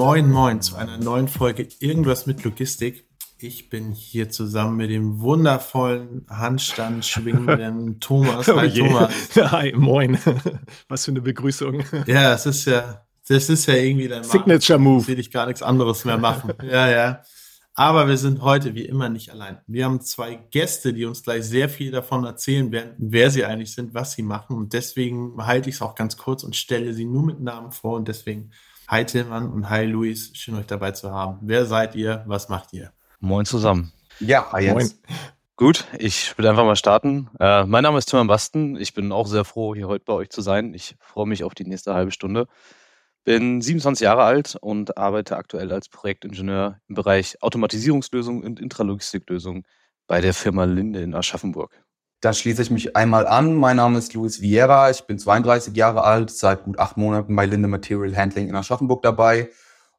[0.00, 3.06] Moin, moin zu einer neuen Folge Irgendwas mit Logistik.
[3.38, 8.48] Ich bin hier zusammen mit dem wundervollen Handstand schwingenden Thomas.
[8.48, 9.12] Hi, oh Thomas.
[9.52, 10.18] Hi, moin.
[10.88, 11.84] Was für eine Begrüßung.
[12.06, 15.06] Ja, es ist ja, das ist ja irgendwie dein Signature Move.
[15.06, 16.54] Will ich gar nichts anderes mehr machen.
[16.62, 17.22] Ja, ja.
[17.74, 19.58] Aber wir sind heute wie immer nicht allein.
[19.66, 23.74] Wir haben zwei Gäste, die uns gleich sehr viel davon erzählen werden, wer sie eigentlich
[23.74, 24.56] sind, was sie machen.
[24.56, 27.96] Und deswegen halte ich es auch ganz kurz und stelle sie nur mit Namen vor.
[27.96, 28.50] Und deswegen
[28.90, 31.38] Hi Tillmann und hi Luis, schön euch dabei zu haben.
[31.42, 32.24] Wer seid ihr?
[32.26, 32.92] Was macht ihr?
[33.20, 33.92] Moin zusammen.
[34.18, 34.74] Ja, hi Jens.
[34.74, 35.16] Moin.
[35.54, 37.30] Gut, ich will einfach mal starten.
[37.38, 38.74] Äh, mein Name ist Tillmann Basten.
[38.74, 40.74] Ich bin auch sehr froh, hier heute bei euch zu sein.
[40.74, 42.48] Ich freue mich auf die nächste halbe Stunde.
[43.22, 49.68] Bin 27 Jahre alt und arbeite aktuell als Projektingenieur im Bereich Automatisierungslösungen und Intralogistiklösungen
[50.08, 51.80] bei der Firma Linde in Aschaffenburg.
[52.20, 53.54] Da schließe ich mich einmal an.
[53.54, 54.90] Mein Name ist Luis Vieira.
[54.90, 59.00] Ich bin 32 Jahre alt, seit gut acht Monaten bei Linde Material Handling in Aschaffenburg
[59.00, 59.48] dabei.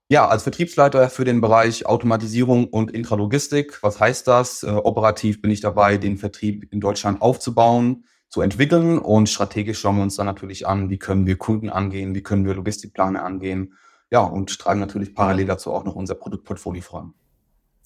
[0.08, 3.81] Ja, als Vertriebsleiter für den Bereich Automatisierung und Intralogistik.
[3.81, 4.61] Was heißt das?
[4.61, 9.95] Äh, operativ bin ich dabei, den Vertrieb in Deutschland aufzubauen, zu entwickeln und strategisch schauen
[9.95, 13.73] wir uns dann natürlich an, wie können wir Kunden angehen, wie können wir Logistikpläne angehen.
[14.11, 17.16] Ja, und treiben natürlich parallel dazu auch noch unser Produktportfolio voran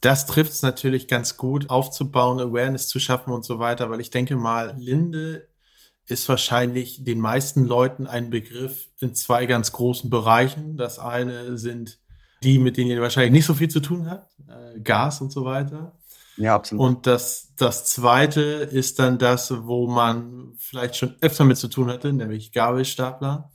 [0.01, 4.09] das trifft es natürlich ganz gut, aufzubauen, Awareness zu schaffen und so weiter, weil ich
[4.09, 5.47] denke mal, Linde
[6.07, 10.77] ist wahrscheinlich den meisten Leuten ein Begriff in zwei ganz großen Bereichen.
[10.77, 11.99] Das eine sind
[12.43, 15.45] die, mit denen ihr wahrscheinlich nicht so viel zu tun habt, äh, Gas und so
[15.45, 15.97] weiter.
[16.37, 16.85] Ja, absolut.
[16.85, 21.89] Und das, das zweite ist dann das, wo man vielleicht schon öfter mit zu tun
[21.89, 23.51] hatte, nämlich Gabelstapler.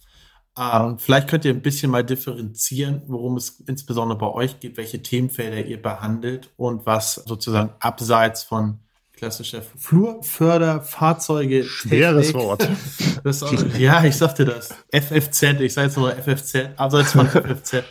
[0.59, 5.03] Ähm, vielleicht könnt ihr ein bisschen mal differenzieren, worum es insbesondere bei euch geht, welche
[5.03, 8.81] Themenfelder ihr behandelt und was sozusagen abseits von
[9.13, 11.65] klassischer Flurförderfahrzeuge.
[11.65, 12.69] Schweres Wort.
[13.23, 13.45] Das,
[13.79, 14.71] ja, ich sagte das.
[14.93, 17.85] FFZ, ich sage jetzt nur FFZ, abseits von FFZ,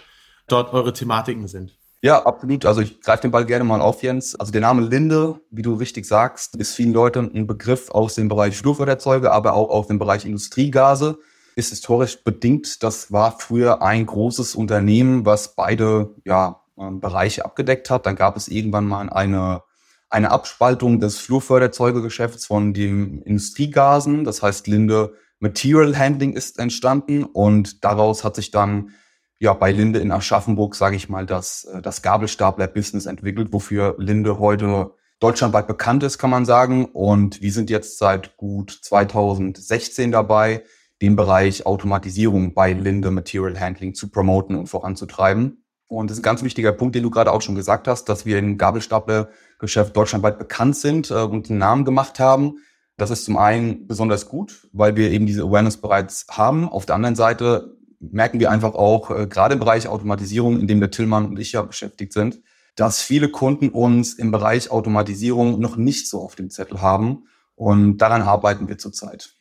[0.48, 1.78] dort eure Thematiken sind.
[2.02, 2.66] Ja, absolut.
[2.66, 4.36] Also ich greife den Ball gerne mal auf, Jens.
[4.36, 8.28] Also der Name Linde, wie du richtig sagst, ist vielen Leuten ein Begriff aus dem
[8.28, 11.20] Bereich Flurförderzeuge, aber auch aus dem Bereich Industriegase
[11.60, 12.84] ist historisch bedingt.
[12.84, 18.06] Das war früher ein großes Unternehmen, was beide ja, ähm, Bereiche abgedeckt hat.
[18.06, 19.62] Dann gab es irgendwann mal eine,
[20.10, 24.24] eine Abspaltung des Flurförderzeugegeschäfts von den Industriegasen.
[24.24, 28.92] Das heißt, Linde Material Handling ist entstanden und daraus hat sich dann
[29.40, 34.40] ja bei Linde in Aschaffenburg, sage ich mal, das, äh, das Gabelstapler-Business entwickelt, wofür Linde
[34.40, 36.86] heute deutschlandweit bekannt ist, kann man sagen.
[36.86, 40.64] Und wir sind jetzt seit gut 2016 dabei,
[41.02, 45.64] den Bereich Automatisierung bei Linde Material Handling zu promoten und voranzutreiben.
[45.88, 48.26] Und das ist ein ganz wichtiger Punkt, den du gerade auch schon gesagt hast, dass
[48.26, 52.58] wir im Gabelstaplergeschäft deutschlandweit bekannt sind äh, und einen Namen gemacht haben.
[52.98, 56.70] Das ist zum einen besonders gut, weil wir eben diese Awareness bereits haben.
[56.70, 60.80] Auf der anderen Seite merken wir einfach auch, äh, gerade im Bereich Automatisierung, in dem
[60.80, 62.42] der Tillmann und ich ja beschäftigt sind,
[62.76, 67.24] dass viele Kunden uns im Bereich Automatisierung noch nicht so auf dem Zettel haben.
[67.56, 69.39] Und daran arbeiten wir zurzeit.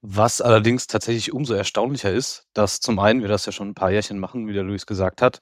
[0.00, 3.90] Was allerdings tatsächlich umso erstaunlicher ist, dass zum einen wir das ja schon ein paar
[3.90, 5.40] Jährchen machen, wie der Luis gesagt hat,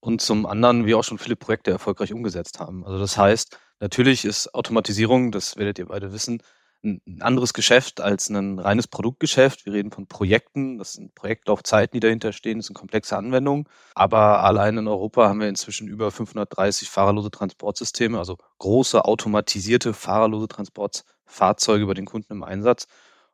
[0.00, 2.84] und zum anderen wir auch schon viele Projekte erfolgreich umgesetzt haben.
[2.86, 6.42] Also das heißt, natürlich ist Automatisierung, das werdet ihr beide wissen,
[6.82, 9.66] ein anderes Geschäft als ein reines Produktgeschäft.
[9.66, 13.66] Wir reden von Projekten, das sind Projektlaufzeiten, die dahinter stehen, das sind komplexe Anwendungen.
[13.94, 20.48] Aber allein in Europa haben wir inzwischen über 530 fahrerlose Transportsysteme, also große automatisierte fahrerlose
[20.48, 22.86] Transportfahrzeuge über den Kunden im Einsatz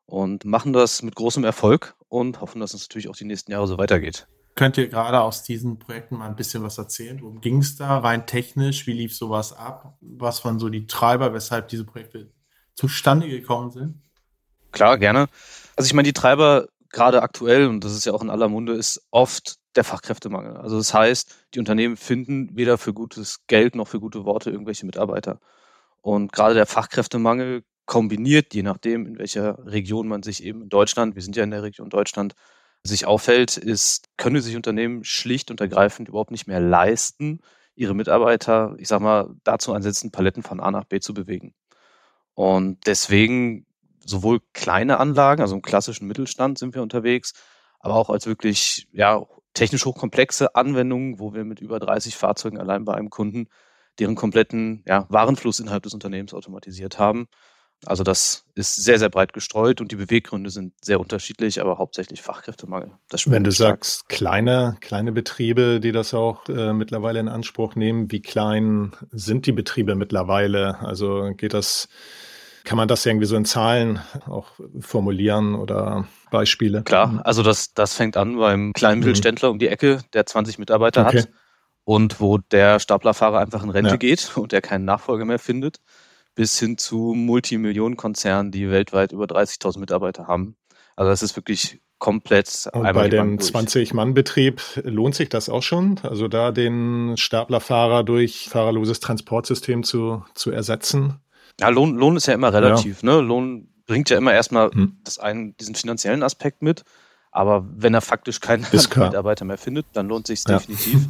[0.06, 3.66] und machen das mit großem Erfolg und hoffen, dass es natürlich auch die nächsten Jahre
[3.66, 4.26] so weitergeht.
[4.54, 7.20] Könnt ihr gerade aus diesen Projekten mal ein bisschen was erzählen?
[7.20, 8.86] Worum ging es da rein technisch?
[8.86, 9.98] Wie lief sowas ab?
[10.00, 12.32] Was waren so die Treiber, weshalb diese Projekte
[12.74, 14.00] zustande gekommen sind?
[14.72, 15.26] Klar, gerne.
[15.76, 18.72] Also ich meine, die Treiber gerade aktuell, und das ist ja auch in aller Munde,
[18.72, 20.56] ist oft der Fachkräftemangel.
[20.56, 24.86] Also das heißt, die Unternehmen finden weder für gutes Geld noch für gute Worte irgendwelche
[24.86, 25.38] Mitarbeiter.
[26.00, 31.15] Und gerade der Fachkräftemangel kombiniert, je nachdem, in welcher Region man sich eben in Deutschland,
[31.15, 32.34] wir sind ja in der Region Deutschland,
[32.83, 37.41] sich aufhält, ist, können sich Unternehmen schlicht und ergreifend überhaupt nicht mehr leisten,
[37.74, 41.54] ihre Mitarbeiter, ich sag mal, dazu einsetzen, Paletten von A nach B zu bewegen.
[42.34, 43.66] Und deswegen
[44.04, 47.34] sowohl kleine Anlagen, also im klassischen Mittelstand sind wir unterwegs,
[47.80, 49.24] aber auch als wirklich, ja,
[49.54, 53.48] technisch hochkomplexe Anwendungen, wo wir mit über 30 Fahrzeugen allein bei einem Kunden
[53.98, 57.28] deren kompletten ja, Warenfluss innerhalb des Unternehmens automatisiert haben.
[57.84, 62.22] Also das ist sehr, sehr breit gestreut und die Beweggründe sind sehr unterschiedlich, aber hauptsächlich
[62.22, 62.92] Fachkräftemangel.
[63.26, 63.84] Wenn du stark.
[63.84, 69.46] sagst, kleine, kleine Betriebe, die das auch äh, mittlerweile in Anspruch nehmen, wie klein sind
[69.46, 70.80] die Betriebe mittlerweile?
[70.80, 71.88] Also geht das,
[72.64, 76.82] kann man das irgendwie so in Zahlen auch formulieren oder Beispiele?
[76.82, 79.00] Klar, also das, das fängt an beim kleinen.
[79.00, 79.52] Mittelständler mhm.
[79.52, 81.20] um die Ecke, der 20 Mitarbeiter okay.
[81.20, 81.28] hat
[81.84, 83.96] und wo der Staplerfahrer einfach in Rente ja.
[83.96, 85.80] geht und der keinen Nachfolger mehr findet
[86.36, 90.54] bis hin zu Multimillionenkonzernen, die weltweit über 30.000 Mitarbeiter haben.
[90.94, 92.68] Also das ist wirklich komplett.
[92.72, 95.98] Und bei dem 20-Mann-Betrieb lohnt sich das auch schon?
[96.03, 101.21] Also da den Staplerfahrer durch fahrerloses Transportsystem zu, zu ersetzen?
[101.59, 103.03] Ja, Lohn, Lohn ist ja immer relativ.
[103.03, 103.15] Ja.
[103.15, 103.21] Ne?
[103.21, 104.98] Lohn bringt ja immer erstmal hm.
[105.04, 106.84] das einen, diesen finanziellen Aspekt mit.
[107.30, 110.59] Aber wenn er faktisch keinen Mitarbeiter mehr findet, dann lohnt sich ja.
[110.59, 111.06] definitiv.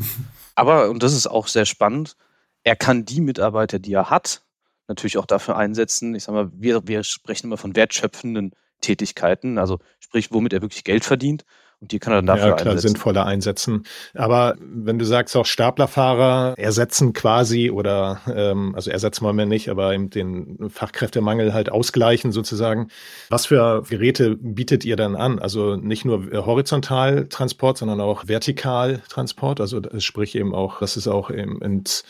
[0.54, 2.16] Aber, und das ist auch sehr spannend,
[2.64, 4.42] er kann die Mitarbeiter, die er hat,
[4.88, 6.14] natürlich auch dafür einsetzen.
[6.14, 10.84] Ich sag mal, wir, wir sprechen immer von wertschöpfenden Tätigkeiten, also sprich, womit er wirklich
[10.84, 11.44] Geld verdient.
[11.78, 12.88] Und die kann er dann dafür ja, klar, einsetzen.
[12.94, 13.84] sinnvoller einsetzen.
[14.14, 19.68] Aber wenn du sagst, auch Staplerfahrer ersetzen quasi oder ähm, also ersetzen wollen wir nicht,
[19.68, 22.88] aber eben den Fachkräftemangel halt ausgleichen sozusagen.
[23.28, 25.38] Was für Geräte bietet ihr dann an?
[25.38, 29.60] Also nicht nur horizontal Transport, sondern auch vertikal Transport.
[29.60, 32.04] Also sprich eben auch, dass es auch eben ins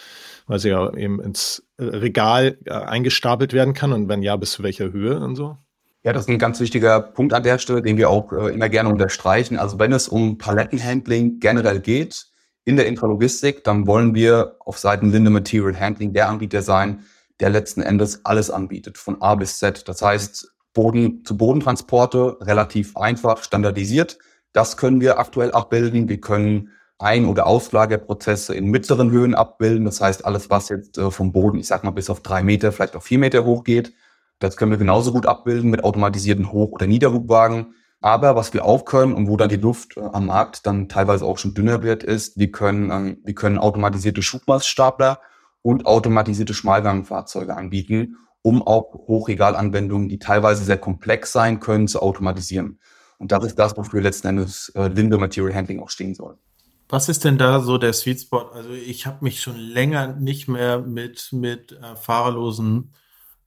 [0.47, 4.63] weil sie ja eben ins Regal äh, eingestapelt werden kann und wenn ja, bis zu
[4.63, 5.57] welcher Höhe und so?
[6.03, 8.69] Ja, das ist ein ganz wichtiger Punkt an der Stelle, den wir auch äh, immer
[8.69, 9.59] gerne unterstreichen.
[9.59, 12.27] Also wenn es um Palettenhandling generell geht
[12.65, 17.05] in der Intralogistik, dann wollen wir auf Seiten Linde Material Handling der Anbieter sein,
[17.41, 19.89] der letzten Endes alles anbietet, von A bis Z.
[19.89, 24.19] Das heißt, Boden zu Bodentransporte relativ einfach, standardisiert.
[24.53, 26.09] Das können wir aktuell abbilden.
[26.09, 29.85] Wir können ein- oder Auslagerprozesse in mittleren Höhen abbilden.
[29.85, 32.73] Das heißt, alles, was jetzt äh, vom Boden, ich sag mal, bis auf drei Meter,
[32.73, 33.93] vielleicht auf vier Meter hoch geht,
[34.39, 37.75] das können wir genauso gut abbilden mit automatisierten Hoch- oder Niederhubwagen.
[38.01, 41.25] Aber was wir auch können und wo dann die Luft äh, am Markt dann teilweise
[41.25, 45.21] auch schon dünner wird, ist, wir können, ähm, wir können automatisierte Schubmaststapler
[45.63, 52.79] und automatisierte Schmalgangfahrzeuge anbieten, um auch Hochregalanwendungen, die teilweise sehr komplex sein können, zu automatisieren.
[53.19, 56.39] Und das ist das, wofür letzten Endes äh, Linde Material Handling auch stehen soll.
[56.89, 58.51] Was ist denn da so der Sweet Spot?
[58.53, 62.93] Also ich habe mich schon länger nicht mehr mit, mit äh, fahrerlosen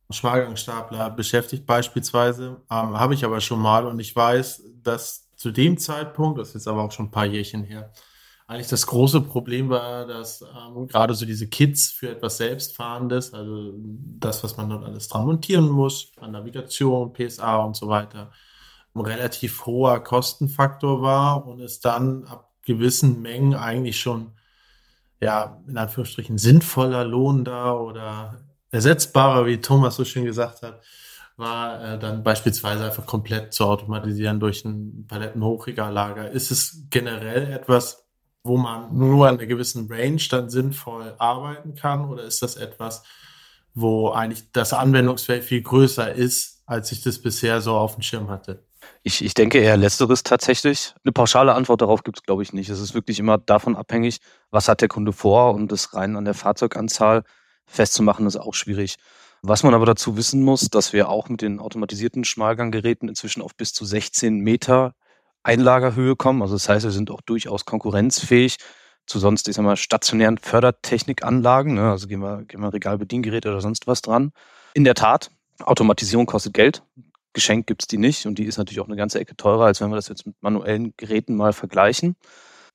[0.10, 2.62] Schmalgangstapler beschäftigt beispielsweise.
[2.70, 6.54] Ähm, habe ich aber schon mal und ich weiß, dass zu dem Zeitpunkt, das ist
[6.56, 7.94] jetzt aber auch schon ein paar Jährchen her,
[8.48, 13.74] eigentlich das große Problem war, dass ähm, gerade so diese Kits für etwas Selbstfahrendes, also
[13.76, 18.32] das, was man dort alles dran montieren muss, an Navigation, PSA und so weiter,
[18.96, 24.32] ein relativ hoher Kostenfaktor war und es dann ab gewissen Mengen eigentlich schon,
[25.20, 30.82] ja, in Anführungsstrichen sinnvoller Lohn da oder ersetzbarer, wie Thomas so schön gesagt hat,
[31.36, 36.30] war äh, dann beispielsweise einfach komplett zu automatisieren durch ein Palettenhochregallager.
[36.30, 38.06] Ist es generell etwas,
[38.44, 43.04] wo man nur an einer gewissen Range dann sinnvoll arbeiten kann oder ist das etwas,
[43.74, 48.30] wo eigentlich das Anwendungsfeld viel größer ist, als ich das bisher so auf dem Schirm
[48.30, 48.64] hatte?
[49.04, 50.94] Ich, ich denke eher letzteres tatsächlich.
[51.04, 52.70] Eine pauschale Antwort darauf gibt es, glaube ich, nicht.
[52.70, 54.20] Es ist wirklich immer davon abhängig,
[54.52, 57.24] was hat der Kunde vor und das rein an der Fahrzeuganzahl
[57.66, 58.96] festzumachen, ist auch schwierig.
[59.42, 63.56] Was man aber dazu wissen muss, dass wir auch mit den automatisierten Schmalganggeräten inzwischen auf
[63.56, 64.94] bis zu 16 Meter
[65.44, 66.42] Einlagerhöhe kommen.
[66.42, 68.58] Also das heißt, wir sind auch durchaus konkurrenzfähig
[69.06, 71.76] zu sonst, ich sag mal, stationären Fördertechnikanlagen.
[71.76, 71.90] Ne?
[71.90, 74.32] Also gehen wir, gehen wir Regalbediengeräte oder sonst was dran.
[74.74, 75.32] In der Tat,
[75.64, 76.84] Automatisierung kostet Geld.
[77.34, 79.82] Geschenkt gibt es die nicht und die ist natürlich auch eine ganze Ecke teurer, als
[79.82, 82.16] wenn wir das jetzt mit manuellen Geräten mal vergleichen.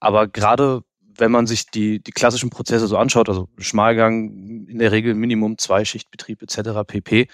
[0.01, 0.83] Aber gerade
[1.17, 5.59] wenn man sich die, die klassischen Prozesse so anschaut, also Schmalgang, in der Regel Minimum
[5.59, 6.81] Zweischichtbetrieb etc.
[6.87, 7.29] pp.,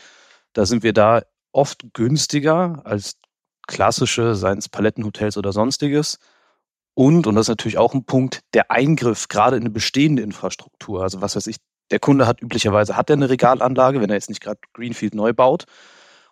[0.52, 1.22] da sind wir da
[1.52, 3.16] oft günstiger als
[3.66, 6.18] klassische, seien es Palettenhotels oder sonstiges.
[6.94, 11.02] Und, und das ist natürlich auch ein Punkt, der Eingriff gerade in eine bestehende Infrastruktur.
[11.02, 11.56] Also was weiß ich,
[11.90, 15.32] der Kunde hat üblicherweise, hat er eine Regalanlage, wenn er jetzt nicht gerade Greenfield neu
[15.32, 15.64] baut,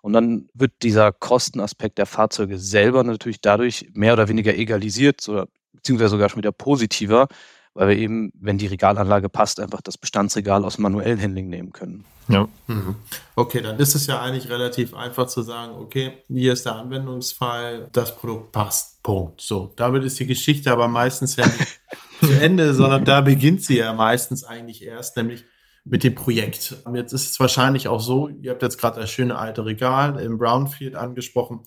[0.02, 5.48] und dann wird dieser Kostenaspekt der Fahrzeuge selber natürlich dadurch mehr oder weniger egalisiert oder
[5.72, 7.28] beziehungsweise sogar schon wieder positiver,
[7.74, 12.04] weil wir eben, wenn die Regalanlage passt, einfach das Bestandsregal aus manuellen Handling nehmen können.
[12.28, 12.48] Ja.
[12.66, 12.96] Mhm.
[13.36, 17.88] Okay, dann ist es ja eigentlich relativ einfach zu sagen, okay, hier ist der Anwendungsfall,
[17.92, 19.02] das Produkt passt.
[19.02, 19.40] Punkt.
[19.40, 21.80] So, damit ist die Geschichte aber meistens ja nicht
[22.20, 25.44] zu Ende, sondern da beginnt sie ja meistens eigentlich erst, nämlich
[25.90, 26.76] mit dem Projekt.
[26.94, 30.38] Jetzt ist es wahrscheinlich auch so, ihr habt jetzt gerade das schöne alte Regal im
[30.38, 31.60] Brownfield angesprochen.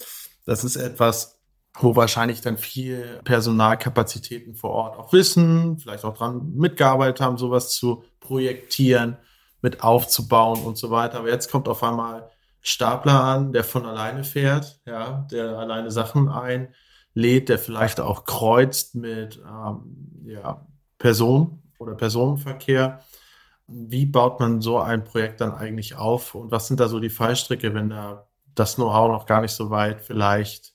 [0.45, 1.39] Das ist etwas,
[1.79, 7.71] wo wahrscheinlich dann viel Personalkapazitäten vor Ort auch wissen, vielleicht auch dran mitgearbeitet haben, sowas
[7.71, 9.17] zu projektieren,
[9.61, 11.19] mit aufzubauen und so weiter.
[11.19, 12.29] Aber jetzt kommt auf einmal
[12.61, 18.93] Stapler an, der von alleine fährt, ja, der alleine Sachen einlädt, der vielleicht auch kreuzt
[18.95, 20.67] mit ähm, ja,
[20.99, 23.01] Personen oder Personenverkehr.
[23.71, 27.09] Wie baut man so ein Projekt dann eigentlich auf und was sind da so die
[27.09, 30.73] Fallstricke, wenn da das Know-how noch gar nicht so weit vielleicht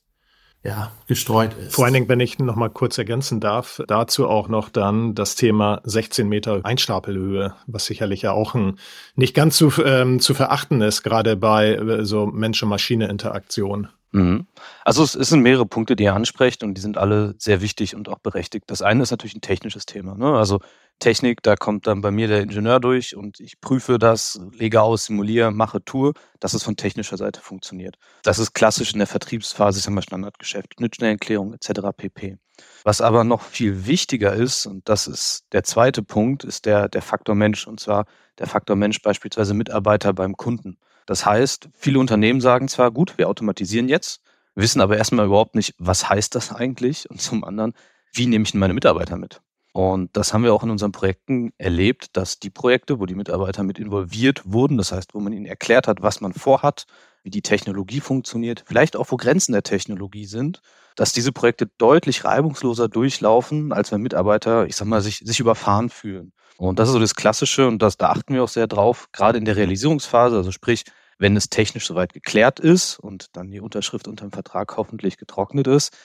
[0.63, 1.73] ja, gestreut ist.
[1.73, 5.35] Vor allen Dingen, wenn ich noch mal kurz ergänzen darf, dazu auch noch dann das
[5.35, 8.77] Thema 16 Meter Einstapelhöhe, was sicherlich ja auch ein,
[9.15, 13.87] nicht ganz zu, ähm, zu verachten ist, gerade bei äh, so Mensch-Maschine-Interaktion.
[14.11, 14.47] Mhm.
[14.85, 17.95] Also es, es sind mehrere Punkte, die ihr ansprecht und die sind alle sehr wichtig
[17.95, 18.65] und auch berechtigt.
[18.67, 20.15] Das eine ist natürlich ein technisches Thema.
[20.15, 20.37] Ne?
[20.37, 20.59] Also
[20.99, 25.05] Technik, da kommt dann bei mir der Ingenieur durch und ich prüfe das, lege aus,
[25.05, 27.97] simuliere, mache, tue, dass es von technischer Seite funktioniert.
[28.23, 31.81] Das ist klassisch in der Vertriebsphase, ist ja mal Standardgeschäft, Schnittstellenerklärung etc.
[31.95, 32.37] pp.
[32.83, 37.03] Was aber noch viel wichtiger ist, und das ist der zweite Punkt, ist der, der
[37.03, 38.05] Faktor Mensch, und zwar
[38.39, 40.79] der Faktor Mensch beispielsweise Mitarbeiter beim Kunden.
[41.07, 44.21] Das heißt, viele Unternehmen sagen zwar, gut, wir automatisieren jetzt,
[44.53, 47.09] wissen aber erstmal überhaupt nicht, was heißt das eigentlich?
[47.09, 47.73] Und zum anderen,
[48.13, 49.41] wie nehme ich denn meine Mitarbeiter mit?
[49.71, 53.63] Und das haben wir auch in unseren Projekten erlebt, dass die Projekte, wo die Mitarbeiter
[53.63, 56.87] mit involviert wurden, das heißt, wo man ihnen erklärt hat, was man vorhat,
[57.23, 60.61] wie die Technologie funktioniert, vielleicht auch wo Grenzen der Technologie sind,
[60.95, 65.89] dass diese Projekte deutlich reibungsloser durchlaufen, als wenn Mitarbeiter, ich sag mal, sich, sich überfahren
[65.89, 66.33] fühlen.
[66.57, 69.37] Und das ist so das Klassische und das, da achten wir auch sehr drauf, gerade
[69.37, 70.83] in der Realisierungsphase, also sprich,
[71.19, 75.67] wenn es technisch soweit geklärt ist und dann die Unterschrift unter dem Vertrag hoffentlich getrocknet
[75.67, 75.95] ist,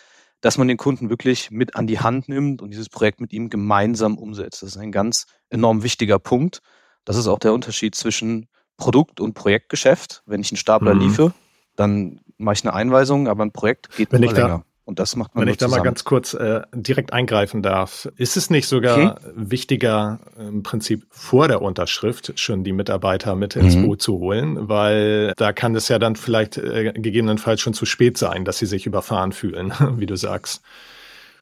[0.40, 3.48] dass man den Kunden wirklich mit an die Hand nimmt und dieses Projekt mit ihm
[3.48, 4.62] gemeinsam umsetzt.
[4.62, 6.60] Das ist ein ganz enorm wichtiger Punkt.
[7.04, 10.22] Das ist auch der Unterschied zwischen Produkt- und Projektgeschäft.
[10.26, 11.00] Wenn ich einen Stapler mhm.
[11.00, 11.34] liefe,
[11.76, 14.48] dann mache ich eine Einweisung, aber ein Projekt geht Wenn ich länger.
[14.48, 18.08] Da und das macht man Wenn ich da mal ganz kurz äh, direkt eingreifen darf,
[18.16, 19.30] ist es nicht sogar okay.
[19.34, 23.86] wichtiger, im Prinzip vor der Unterschrift schon die Mitarbeiter mit ins mhm.
[23.86, 28.18] Boot zu holen, weil da kann es ja dann vielleicht äh, gegebenenfalls schon zu spät
[28.18, 30.62] sein, dass sie sich überfahren fühlen, wie du sagst.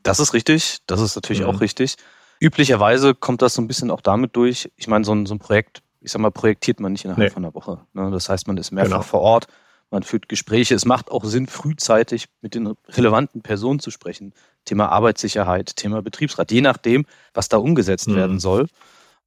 [0.02, 1.48] Das ist richtig, das ist natürlich mhm.
[1.48, 1.96] auch richtig.
[2.40, 4.70] Üblicherweise kommt das so ein bisschen auch damit durch.
[4.76, 7.30] Ich meine, so ein, so ein Projekt, ich sag mal, projektiert man nicht innerhalb nee.
[7.30, 7.80] von einer Woche.
[7.94, 8.10] Ne?
[8.10, 9.02] Das heißt, man ist mehrfach genau.
[9.02, 9.46] vor Ort
[9.90, 10.74] man führt Gespräche.
[10.74, 14.32] Es macht auch Sinn, frühzeitig mit den relevanten Personen zu sprechen.
[14.64, 18.16] Thema Arbeitssicherheit, Thema Betriebsrat, je nachdem, was da umgesetzt mhm.
[18.16, 18.66] werden soll.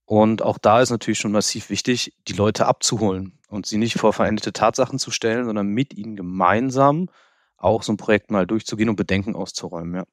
[0.06, 4.14] Und auch da ist natürlich schon massiv wichtig, die Leute abzuholen und sie nicht vor
[4.14, 7.10] veränderte Tatsachen zu stellen, sondern mit ihnen gemeinsam
[7.58, 9.96] auch so ein Projekt mal durchzugehen und Bedenken auszuräumen.
[9.96, 10.04] Ja.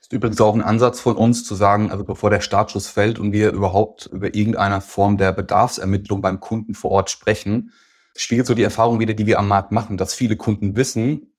[0.00, 3.32] Ist übrigens auch ein Ansatz von uns zu sagen, also bevor der Startschuss fällt und
[3.32, 7.72] wir überhaupt über irgendeine Form der Bedarfsermittlung beim Kunden vor Ort sprechen,
[8.16, 11.34] spiegelt so die Erfahrung wieder, die wir am Markt machen, dass viele Kunden wissen,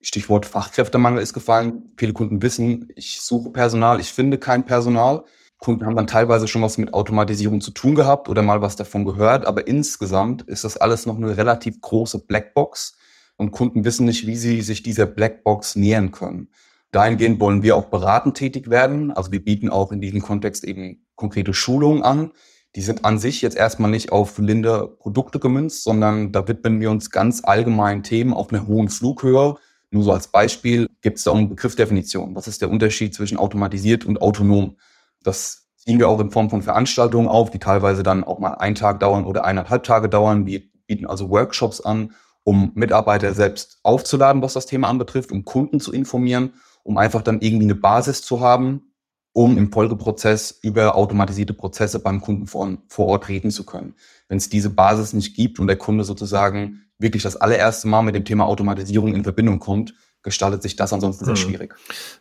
[0.00, 5.24] Stichwort Fachkräftemangel ist gefallen, viele Kunden wissen, ich suche Personal, ich finde kein Personal.
[5.58, 9.04] Kunden haben dann teilweise schon was mit Automatisierung zu tun gehabt oder mal was davon
[9.04, 12.96] gehört, aber insgesamt ist das alles noch eine relativ große Blackbox
[13.36, 16.48] und Kunden wissen nicht, wie sie sich dieser Blackbox nähern können.
[16.92, 19.12] Dahingehend wollen wir auch beratend tätig werden.
[19.12, 22.32] Also wir bieten auch in diesem Kontext eben konkrete Schulungen an,
[22.76, 26.90] die sind an sich jetzt erstmal nicht auf linde Produkte gemünzt, sondern da widmen wir
[26.90, 29.56] uns ganz allgemeinen Themen auf einer hohen Flughöhe.
[29.90, 32.36] Nur so als Beispiel gibt es da eine Begriffsdefinition.
[32.36, 34.76] Was ist der Unterschied zwischen automatisiert und autonom?
[35.24, 38.76] Das ziehen wir auch in Form von Veranstaltungen auf, die teilweise dann auch mal einen
[38.76, 40.46] Tag dauern oder eineinhalb Tage dauern.
[40.46, 42.12] Wir bieten also Workshops an,
[42.44, 47.40] um Mitarbeiter selbst aufzuladen, was das Thema anbetrifft, um Kunden zu informieren, um einfach dann
[47.40, 48.89] irgendwie eine Basis zu haben,
[49.32, 53.94] um im Folgeprozess über automatisierte Prozesse beim Kunden vor, vor Ort reden zu können.
[54.28, 58.14] Wenn es diese Basis nicht gibt und der Kunde sozusagen wirklich das allererste Mal mit
[58.14, 61.40] dem Thema Automatisierung in Verbindung kommt, gestaltet sich das ansonsten sehr hm.
[61.40, 61.74] schwierig.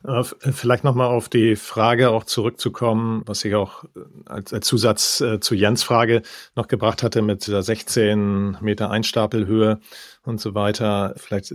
[0.07, 5.39] Äh, vielleicht nochmal auf die Frage auch zurückzukommen, was ich auch äh, als, Zusatz äh,
[5.39, 6.21] zu Jens Frage
[6.55, 9.79] noch gebracht hatte mit dieser 16 Meter Einstapelhöhe
[10.23, 11.13] und so weiter.
[11.17, 11.53] Vielleicht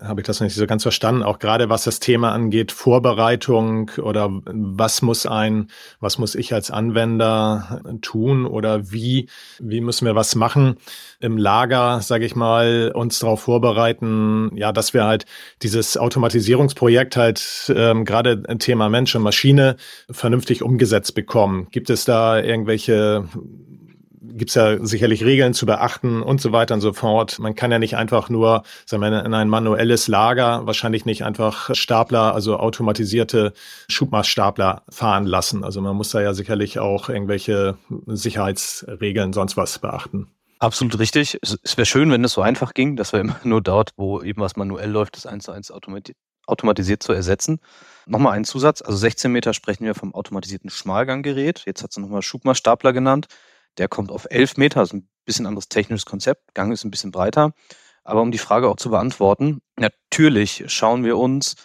[0.00, 4.30] habe ich das nicht so ganz verstanden, auch gerade was das Thema angeht, Vorbereitung oder
[4.30, 5.68] was muss ein,
[5.98, 9.28] was muss ich als Anwender tun oder wie,
[9.58, 10.76] wie müssen wir was machen
[11.20, 15.26] im Lager, sage ich mal, uns darauf vorbereiten, ja, dass wir halt
[15.62, 19.76] dieses Automatisierungsprojekt halt ähm, gerade Thema Mensch und Maschine
[20.10, 21.68] vernünftig umgesetzt bekommen.
[21.70, 23.24] Gibt es da irgendwelche
[24.20, 27.38] gibt es ja sicherlich Regeln zu beachten und so weiter und so fort.
[27.38, 31.74] Man kann ja nicht einfach nur, sagen wir, in ein manuelles Lager wahrscheinlich nicht einfach
[31.74, 33.52] Stapler, also automatisierte
[33.88, 35.64] Schubmaßstapler fahren lassen.
[35.64, 40.28] Also man muss da ja sicherlich auch irgendwelche Sicherheitsregeln, sonst was beachten.
[40.58, 41.38] Absolut richtig.
[41.40, 44.42] Es, wäre schön, wenn es so einfach ging, dass wir immer nur dort, wo eben
[44.42, 45.72] was manuell läuft, das eins zu eins
[46.46, 47.60] automatisiert zu ersetzen.
[48.06, 51.62] Nochmal ein Zusatz, also 16 Meter sprechen wir vom automatisierten Schmalganggerät.
[51.64, 53.28] Jetzt hat sie nochmal Schubmaßstapler genannt.
[53.78, 56.54] Der kommt auf 11 Meter, also ein bisschen anderes technisches Konzept.
[56.54, 57.52] Gang ist ein bisschen breiter.
[58.04, 61.56] Aber um die Frage auch zu beantworten, natürlich schauen wir uns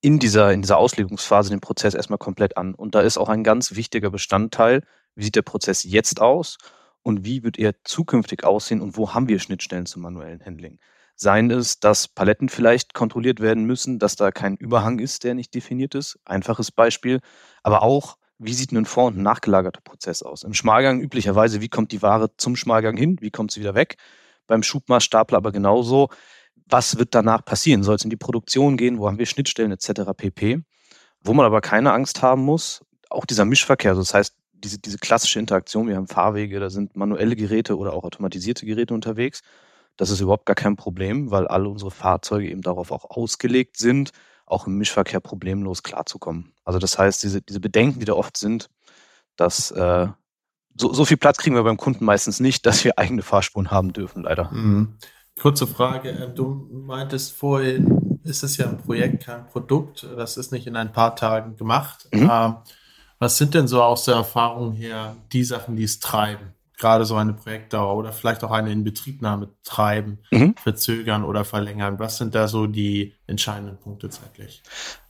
[0.00, 2.74] in dieser, in dieser Auslegungsphase den Prozess erstmal komplett an.
[2.74, 4.82] Und da ist auch ein ganz wichtiger Bestandteil,
[5.14, 6.58] wie sieht der Prozess jetzt aus
[7.02, 10.78] und wie wird er zukünftig aussehen und wo haben wir Schnittstellen zum manuellen Handling.
[11.14, 15.54] Seien es, dass Paletten vielleicht kontrolliert werden müssen, dass da kein Überhang ist, der nicht
[15.54, 16.18] definiert ist.
[16.24, 17.20] Einfaches Beispiel.
[17.62, 20.42] Aber auch, wie sieht ein vor- und nachgelagerter Prozess aus?
[20.42, 23.16] Im Schmalgang üblicherweise, wie kommt die Ware zum Schmalgang hin?
[23.20, 23.96] Wie kommt sie wieder weg?
[24.46, 26.08] Beim Schubmaßstapler aber genauso.
[26.66, 27.82] Was wird danach passieren?
[27.82, 28.98] Soll es in die Produktion gehen?
[28.98, 30.12] Wo haben wir Schnittstellen etc.
[30.16, 30.62] pp.
[31.22, 34.98] Wo man aber keine Angst haben muss, auch dieser Mischverkehr, also das heißt, diese, diese
[34.98, 39.42] klassische Interaktion, wir haben Fahrwege, da sind manuelle Geräte oder auch automatisierte Geräte unterwegs.
[39.96, 44.12] Das ist überhaupt gar kein Problem, weil alle unsere Fahrzeuge eben darauf auch ausgelegt sind,
[44.52, 46.52] auch im Mischverkehr problemlos klarzukommen.
[46.64, 48.68] Also das heißt, diese, diese Bedenken, die da oft sind,
[49.36, 50.08] dass äh,
[50.76, 53.92] so, so viel Platz kriegen wir beim Kunden meistens nicht, dass wir eigene Fahrspuren haben
[53.92, 54.50] dürfen, leider.
[54.52, 54.98] Mhm.
[55.40, 56.10] Kurze Frage.
[56.10, 60.06] Ähm, du meintest vorhin, ist es ja ein Projekt, kein Produkt.
[60.16, 62.08] Das ist nicht in ein paar Tagen gemacht.
[62.12, 62.30] Mhm.
[62.30, 62.56] Ähm,
[63.18, 66.54] was sind denn so aus der Erfahrung her die Sachen, die es treiben?
[66.82, 70.56] Gerade so eine Projektdauer oder vielleicht auch eine Inbetriebnahme treiben, mhm.
[70.60, 72.00] verzögern oder verlängern.
[72.00, 74.64] Was sind da so die entscheidenden Punkte zeitlich?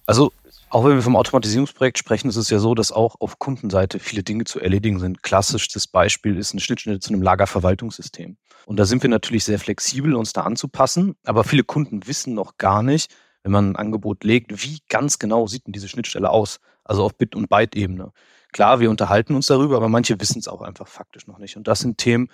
[0.04, 0.32] Also
[0.68, 4.22] auch wenn wir vom Automatisierungsprojekt sprechen, ist es ja so, dass auch auf Kundenseite viele
[4.22, 5.22] Dinge zu erledigen sind.
[5.22, 8.36] Klassisches Beispiel ist eine Schnittstelle zu einem Lagerverwaltungssystem.
[8.66, 11.16] Und da sind wir natürlich sehr flexibel, uns da anzupassen.
[11.24, 13.10] Aber viele Kunden wissen noch gar nicht,
[13.44, 16.60] wenn man ein Angebot legt, wie ganz genau sieht denn diese Schnittstelle aus?
[16.84, 18.12] Also auf Bit- und Byte-Ebene.
[18.52, 21.56] Klar, wir unterhalten uns darüber, aber manche wissen es auch einfach faktisch noch nicht.
[21.56, 22.28] Und das sind Themen,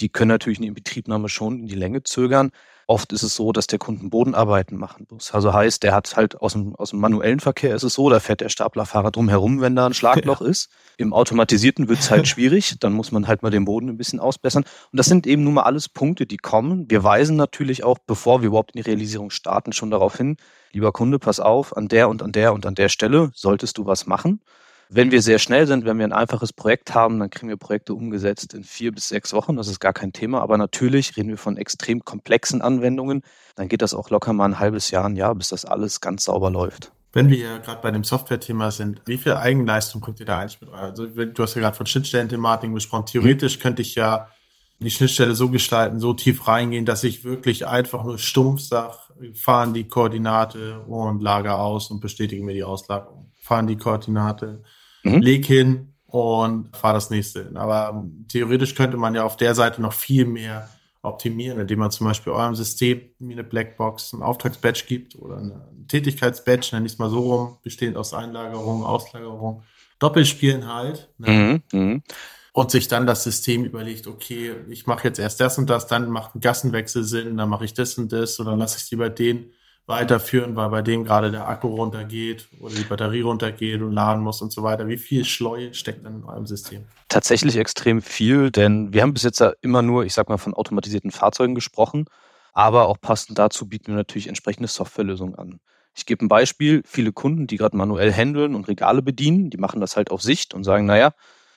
[0.00, 2.50] die können natürlich eine Inbetriebnahme schon in die Länge zögern.
[2.86, 5.32] Oft ist es so, dass der Kunden Bodenarbeiten machen muss.
[5.32, 8.20] Also heißt, der hat halt aus dem, aus dem manuellen Verkehr ist es so, da
[8.20, 10.48] fährt der Staplerfahrer drum herum, wenn da ein Schlagloch ja.
[10.48, 10.68] ist.
[10.98, 12.76] Im automatisierten wird es halt schwierig.
[12.80, 14.64] Dann muss man halt mal den Boden ein bisschen ausbessern.
[14.92, 16.90] Und das sind eben nun mal alles Punkte, die kommen.
[16.90, 20.36] Wir weisen natürlich auch, bevor wir überhaupt in die Realisierung starten, schon darauf hin,
[20.72, 23.86] lieber Kunde, pass auf, an der und an der und an der Stelle solltest du
[23.86, 24.40] was machen.
[24.88, 27.94] Wenn wir sehr schnell sind, wenn wir ein einfaches Projekt haben, dann kriegen wir Projekte
[27.94, 29.56] umgesetzt in vier bis sechs Wochen.
[29.56, 30.40] Das ist gar kein Thema.
[30.40, 33.22] Aber natürlich reden wir von extrem komplexen Anwendungen.
[33.56, 36.24] Dann geht das auch locker mal ein halbes Jahr, ein Jahr, bis das alles ganz
[36.24, 36.92] sauber läuft.
[37.12, 40.60] Wenn wir ja gerade bei dem Software-Thema sind, wie viel Eigenleistung bringt ihr da eigentlich
[40.60, 40.72] mit?
[40.72, 43.06] Also du hast ja gerade von Schnittstellen-Thematiken gesprochen.
[43.06, 44.28] Theoretisch könnte ich ja
[44.80, 48.94] die Schnittstelle so gestalten, so tief reingehen, dass ich wirklich einfach nur stumpf sage,
[49.34, 53.30] fahren die Koordinate und lager aus und bestätige mir die Auslagerung.
[53.40, 54.64] Fahren die Koordinate,
[55.04, 55.20] mhm.
[55.20, 57.56] leg hin und fahr das nächste hin.
[57.56, 60.68] Aber theoretisch könnte man ja auf der Seite noch viel mehr
[61.02, 65.86] optimieren, indem man zum Beispiel eurem System wie eine Blackbox ein Auftragsbatch gibt oder ein
[65.88, 69.62] Tätigkeitsbatch, nenne ich es mal so rum, bestehend aus Einlagerung, Auslagerung,
[69.98, 71.10] Doppelspielen halt.
[71.18, 71.62] Ne?
[71.72, 71.78] Mhm.
[71.78, 72.02] Mhm
[72.54, 76.08] und sich dann das System überlegt, okay, ich mache jetzt erst das und das, dann
[76.08, 78.90] macht ein Gassenwechsel Sinn, dann mache ich das und das und dann lasse ich es
[78.92, 79.50] lieber den
[79.86, 84.40] weiterführen, weil bei dem gerade der Akku runtergeht oder die Batterie runtergeht und laden muss
[84.40, 84.88] und so weiter.
[84.88, 86.84] Wie viel Schleue steckt dann in eurem System?
[87.08, 91.10] Tatsächlich extrem viel, denn wir haben bis jetzt immer nur, ich sag mal, von automatisierten
[91.10, 92.06] Fahrzeugen gesprochen,
[92.54, 95.60] aber auch passend dazu bieten wir natürlich entsprechende Softwarelösungen an.
[95.94, 99.80] Ich gebe ein Beispiel, viele Kunden, die gerade manuell handeln und Regale bedienen, die machen
[99.80, 101.12] das halt auf Sicht und sagen, naja,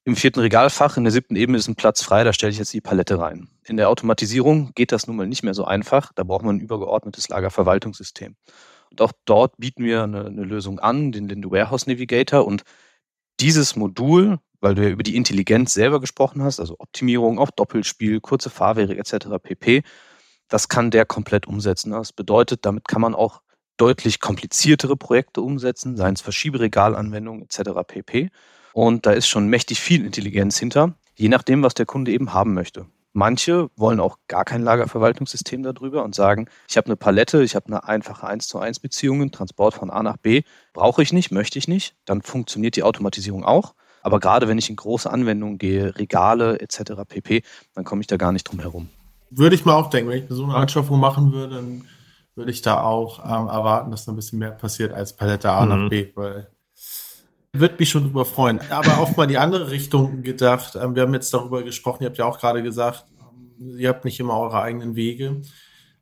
[0.08, 2.72] im vierten Regalfach in der siebten Ebene ist ein Platz frei, da stelle ich jetzt
[2.72, 3.50] die Palette rein.
[3.66, 6.14] In der Automatisierung geht das nun mal nicht mehr so einfach.
[6.16, 8.38] Da braucht man ein übergeordnetes Lagerverwaltungssystem.
[8.90, 12.48] Und auch dort bieten wir eine, eine Lösung an, den Linde Warehouse Navigator.
[12.48, 12.64] Und
[13.42, 18.22] dieses Modul, weil du ja über die Intelligenz selber gesprochen hast, also Optimierung auf Doppelspiel,
[18.22, 19.28] kurze Fahrwege etc.
[19.44, 19.84] pp.,
[20.48, 21.92] das kann der komplett umsetzen.
[21.92, 23.42] Das bedeutet, damit kann man auch
[23.76, 27.72] deutlich kompliziertere Projekte umsetzen, seien es Verschieberegalanwendungen etc.
[27.86, 28.30] pp.
[28.78, 32.54] Und da ist schon mächtig viel Intelligenz hinter, je nachdem, was der Kunde eben haben
[32.54, 32.86] möchte.
[33.12, 37.66] Manche wollen auch gar kein Lagerverwaltungssystem darüber und sagen, ich habe eine Palette, ich habe
[37.70, 41.58] eine einfache 1 zu 1 Beziehungen, Transport von A nach B, brauche ich nicht, möchte
[41.58, 43.74] ich nicht, dann funktioniert die Automatisierung auch.
[44.04, 47.02] Aber gerade wenn ich in große Anwendungen gehe, Regale etc.
[47.08, 47.42] pp.,
[47.74, 48.90] dann komme ich da gar nicht drum herum.
[49.32, 51.86] Würde ich mal auch denken, wenn ich so eine Anschaffung machen würde, dann
[52.36, 55.66] würde ich da auch ähm, erwarten, dass da ein bisschen mehr passiert als Palette A
[55.66, 55.70] mhm.
[55.70, 56.48] nach B, weil
[57.54, 58.60] würde mich schon drüber freuen.
[58.70, 60.76] Aber auch mal die andere Richtung gedacht.
[60.76, 64.06] Ähm, wir haben jetzt darüber gesprochen, ihr habt ja auch gerade gesagt, ähm, ihr habt
[64.06, 65.42] nicht immer eure eigenen Wege.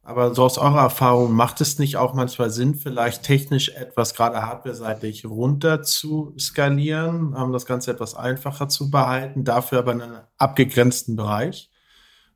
[0.03, 4.43] Aber so aus eurer Erfahrung, macht es nicht auch manchmal Sinn, vielleicht technisch etwas gerade
[4.43, 10.19] hardware-seitig runter zu skalieren, um das Ganze etwas einfacher zu behalten, dafür aber in einem
[10.38, 11.71] abgegrenzten Bereich,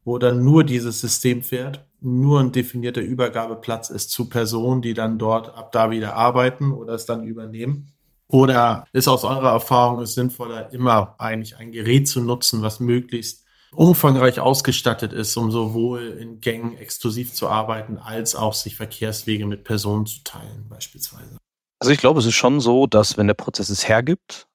[0.04, 5.18] wo dann nur dieses System fährt nur ein definierter Übergabeplatz ist zu Personen, die dann
[5.18, 7.92] dort ab da wieder arbeiten oder es dann übernehmen?
[8.32, 13.44] Oder ist aus eurer Erfahrung es sinnvoller, immer eigentlich ein Gerät zu nutzen, was möglichst
[13.72, 19.64] umfangreich ausgestattet ist, um sowohl in Gängen exklusiv zu arbeiten, als auch sich Verkehrswege mit
[19.64, 21.38] Personen zu teilen, beispielsweise?
[21.80, 24.48] Also ich glaube, es ist schon so, dass wenn der Prozess es hergibt,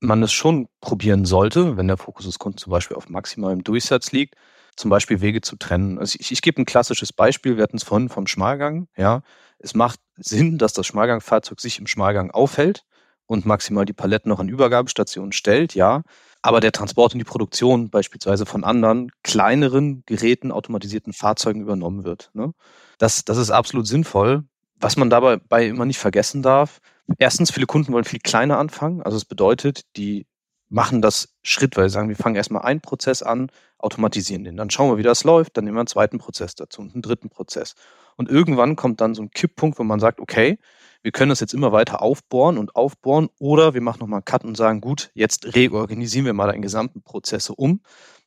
[0.00, 4.12] man es schon probieren sollte, wenn der Fokus des Kunden zum Beispiel auf maximalem Durchsatz
[4.12, 4.34] liegt,
[4.76, 5.98] zum Beispiel Wege zu trennen.
[5.98, 8.88] Also ich, ich gebe ein klassisches Beispiel, wir hatten es vorhin vom Schmalgang.
[8.96, 9.22] Ja,
[9.58, 12.84] Es macht Sinn, dass das Schmalgangfahrzeug sich im Schmalgang aufhält
[13.26, 16.02] und maximal die Paletten noch an Übergabestationen stellt, ja.
[16.42, 22.30] Aber der Transport und die Produktion beispielsweise von anderen kleineren Geräten, automatisierten Fahrzeugen übernommen wird.
[22.34, 22.52] Ne?
[22.98, 24.44] Das, das ist absolut sinnvoll.
[24.80, 26.80] Was man dabei immer nicht vergessen darf,
[27.18, 29.02] erstens, viele Kunden wollen viel kleiner anfangen.
[29.02, 30.26] Also es bedeutet, die
[30.68, 34.56] machen das schrittweise, sagen, wir fangen erstmal einen Prozess an, automatisieren den.
[34.56, 37.02] Dann schauen wir, wie das läuft, dann nehmen wir einen zweiten Prozess dazu und einen
[37.02, 37.74] dritten Prozess.
[38.16, 40.58] Und irgendwann kommt dann so ein Kipppunkt, wo man sagt, okay,
[41.02, 44.44] wir können das jetzt immer weiter aufbohren und aufbohren oder wir machen nochmal einen Cut
[44.44, 47.80] und sagen, gut, jetzt reorganisieren wir mal deinen gesamten Prozesse um.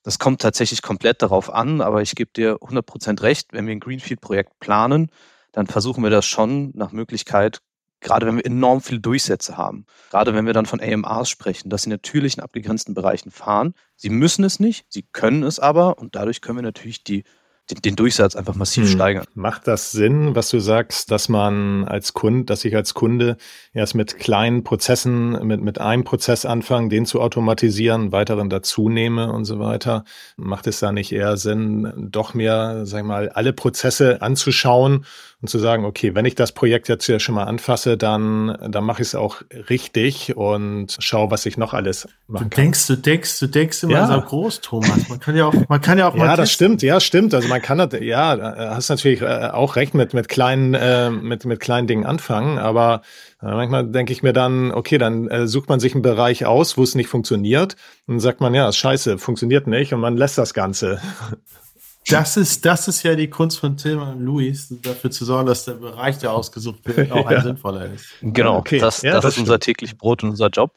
[0.03, 3.79] Das kommt tatsächlich komplett darauf an, aber ich gebe dir 100% recht, wenn wir ein
[3.79, 5.09] Greenfield-Projekt planen,
[5.51, 7.61] dann versuchen wir das schon nach Möglichkeit
[8.05, 11.83] gerade wenn wir enorm viele Durchsätze haben, gerade wenn wir dann von AMAs sprechen, dass
[11.83, 13.73] sie natürlich in abgegrenzten Bereichen fahren.
[13.95, 17.23] Sie müssen es nicht, sie können es aber und dadurch können wir natürlich die
[17.71, 18.91] den, den Durchsatz einfach massiv hm.
[18.91, 19.25] steigern.
[19.33, 23.37] Macht das Sinn, was du sagst, dass man als Kunde, dass ich als Kunde
[23.73, 29.31] erst mit kleinen Prozessen, mit, mit einem Prozess anfange, den zu automatisieren, weiteren dazu nehme
[29.31, 30.03] und so weiter?
[30.37, 35.05] Macht es da nicht eher Sinn, doch mehr, sag ich mal, alle Prozesse anzuschauen
[35.41, 38.83] und zu sagen, okay, wenn ich das Projekt jetzt hier schon mal anfasse, dann, dann
[38.83, 42.95] mache ich es auch richtig und schaue, was ich noch alles machen du denkst, Du
[42.95, 44.07] denkst, du denkst immer ja.
[44.07, 45.09] so groß, Thomas.
[45.09, 46.25] Man kann ja auch, man kann ja auch mal.
[46.25, 47.33] Ja, das stimmt, ja, stimmt.
[47.33, 51.45] Also man kann das, ja, hast natürlich äh, auch recht mit, mit kleinen, äh, mit,
[51.45, 53.01] mit kleinen Dingen anfangen, aber
[53.41, 56.77] äh, manchmal denke ich mir dann, okay, dann äh, sucht man sich einen Bereich aus,
[56.77, 57.75] wo es nicht funktioniert
[58.07, 61.01] und dann sagt man, ja, ist scheiße, funktioniert nicht und man lässt das Ganze.
[62.07, 65.65] Das ist, das ist ja die Kunst von Tim und Luis, dafür zu sorgen, dass
[65.65, 68.05] der Bereich, der ausgesucht wird, auch ein sinnvoller ist.
[68.21, 68.79] Genau, okay.
[68.79, 70.73] das, ja, das, das ist unser täglich Brot und unser Job.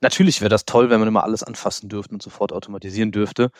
[0.00, 3.50] Natürlich wäre das toll, wenn man immer alles anfassen dürfte und sofort automatisieren dürfte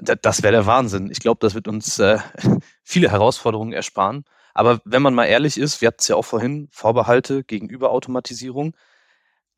[0.00, 1.10] das wäre der Wahnsinn.
[1.10, 2.18] Ich glaube, das wird uns äh,
[2.82, 4.24] viele Herausforderungen ersparen.
[4.54, 8.74] Aber wenn man mal ehrlich ist, wir hatten es ja auch vorhin, Vorbehalte gegenüber Automatisierung.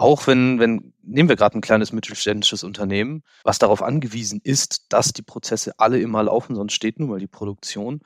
[0.01, 5.13] Auch wenn, wenn, nehmen wir gerade ein kleines mittelständisches Unternehmen, was darauf angewiesen ist, dass
[5.13, 8.01] die Prozesse alle immer laufen, sonst steht nun mal die Produktion.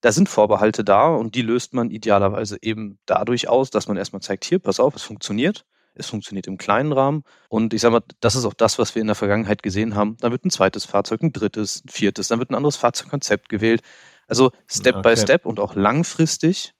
[0.00, 4.22] Da sind Vorbehalte da und die löst man idealerweise eben dadurch aus, dass man erstmal
[4.22, 7.24] zeigt, hier, pass auf, es funktioniert es funktioniert im kleinen Rahmen.
[7.48, 10.16] Und ich sage mal, das ist auch das, was wir in der Vergangenheit gesehen haben.
[10.20, 13.82] Dann wird ein zweites Fahrzeug, ein drittes, ein viertes, dann wird ein anderes Fahrzeugkonzept gewählt.
[14.28, 15.14] Also Step okay.
[15.14, 16.74] by Step und auch langfristig.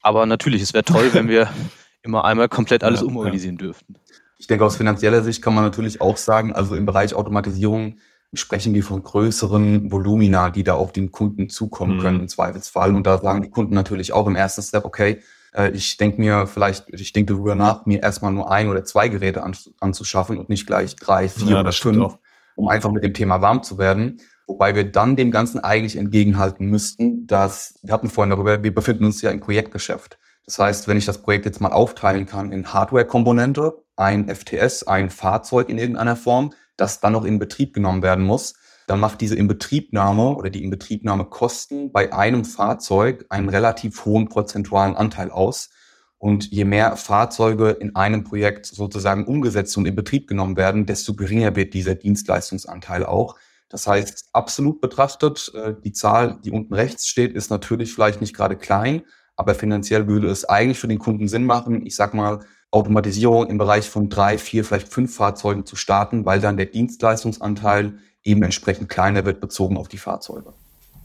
[0.00, 1.52] Aber natürlich, es wäre toll, wenn wir
[2.02, 3.66] immer einmal komplett alles ja, umorganisieren ja.
[3.66, 3.96] dürften.
[4.42, 7.98] Ich denke, aus finanzieller Sicht kann man natürlich auch sagen, also im Bereich Automatisierung
[8.34, 12.00] sprechen wir von größeren Volumina, die da auf den Kunden zukommen mhm.
[12.00, 12.92] können im Zweifelsfall.
[12.96, 15.20] Und da sagen die Kunden natürlich auch im ersten Step, okay,
[15.54, 19.06] äh, ich denke mir vielleicht, ich denke darüber nach, mir erstmal nur ein oder zwei
[19.06, 22.18] Geräte an, anzuschaffen und nicht gleich drei, vier ja, oder fünf,
[22.56, 24.20] um einfach mit dem Thema warm zu werden.
[24.48, 29.04] Wobei wir dann dem Ganzen eigentlich entgegenhalten müssten, dass, wir hatten vorhin darüber, wir befinden
[29.04, 30.18] uns ja im Projektgeschäft.
[30.46, 35.10] Das heißt, wenn ich das Projekt jetzt mal aufteilen kann in Hardware-Komponente, ein FTS, ein
[35.10, 38.54] Fahrzeug in irgendeiner Form, das dann noch in Betrieb genommen werden muss,
[38.86, 45.30] dann macht diese Inbetriebnahme oder die Inbetriebnahmekosten bei einem Fahrzeug einen relativ hohen prozentualen Anteil
[45.30, 45.70] aus.
[46.18, 51.14] Und je mehr Fahrzeuge in einem Projekt sozusagen umgesetzt und in Betrieb genommen werden, desto
[51.14, 53.36] geringer wird dieser Dienstleistungsanteil auch.
[53.68, 58.36] Das heißt, absolut betrachtet, äh, die Zahl, die unten rechts steht, ist natürlich vielleicht nicht
[58.36, 59.02] gerade klein,
[59.34, 62.40] aber finanziell würde es eigentlich für den Kunden Sinn machen, ich sag mal,
[62.72, 67.98] Automatisierung im Bereich von drei, vier, vielleicht fünf Fahrzeugen zu starten, weil dann der Dienstleistungsanteil
[68.24, 70.54] eben entsprechend kleiner wird bezogen auf die Fahrzeuge.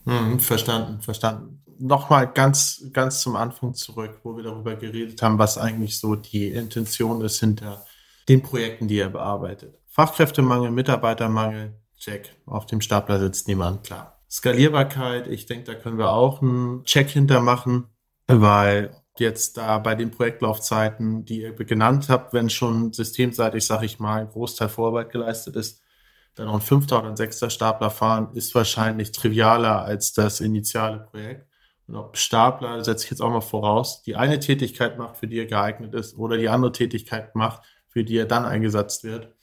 [0.06, 1.62] Hm, verstanden, verstanden.
[1.80, 6.47] Nochmal ganz, ganz zum Anfang zurück, wo wir darüber geredet haben, was eigentlich so die
[6.47, 7.86] Intention ist hinter
[8.30, 9.77] den Projekten, die ihr bearbeitet.
[9.88, 12.36] Fachkräftemangel, Mitarbeitermangel, check.
[12.45, 14.19] Auf dem Stapler sitzt niemand, klar.
[14.30, 17.86] Skalierbarkeit, ich denke, da können wir auch einen Check hintermachen,
[18.27, 23.99] weil jetzt da bei den Projektlaufzeiten, die ihr genannt habt, wenn schon systemseitig, sag ich
[23.99, 25.82] mal, ein Großteil Vorarbeit geleistet ist,
[26.36, 30.99] dann noch ein fünfter oder ein sechster Stapler fahren, ist wahrscheinlich trivialer als das initiale
[30.99, 31.47] Projekt.
[31.88, 35.39] Und ob Stapler, setze ich jetzt auch mal voraus, die eine Tätigkeit macht, für die
[35.39, 39.34] er geeignet ist, oder die andere Tätigkeit macht, für die er dann eingesetzt wird,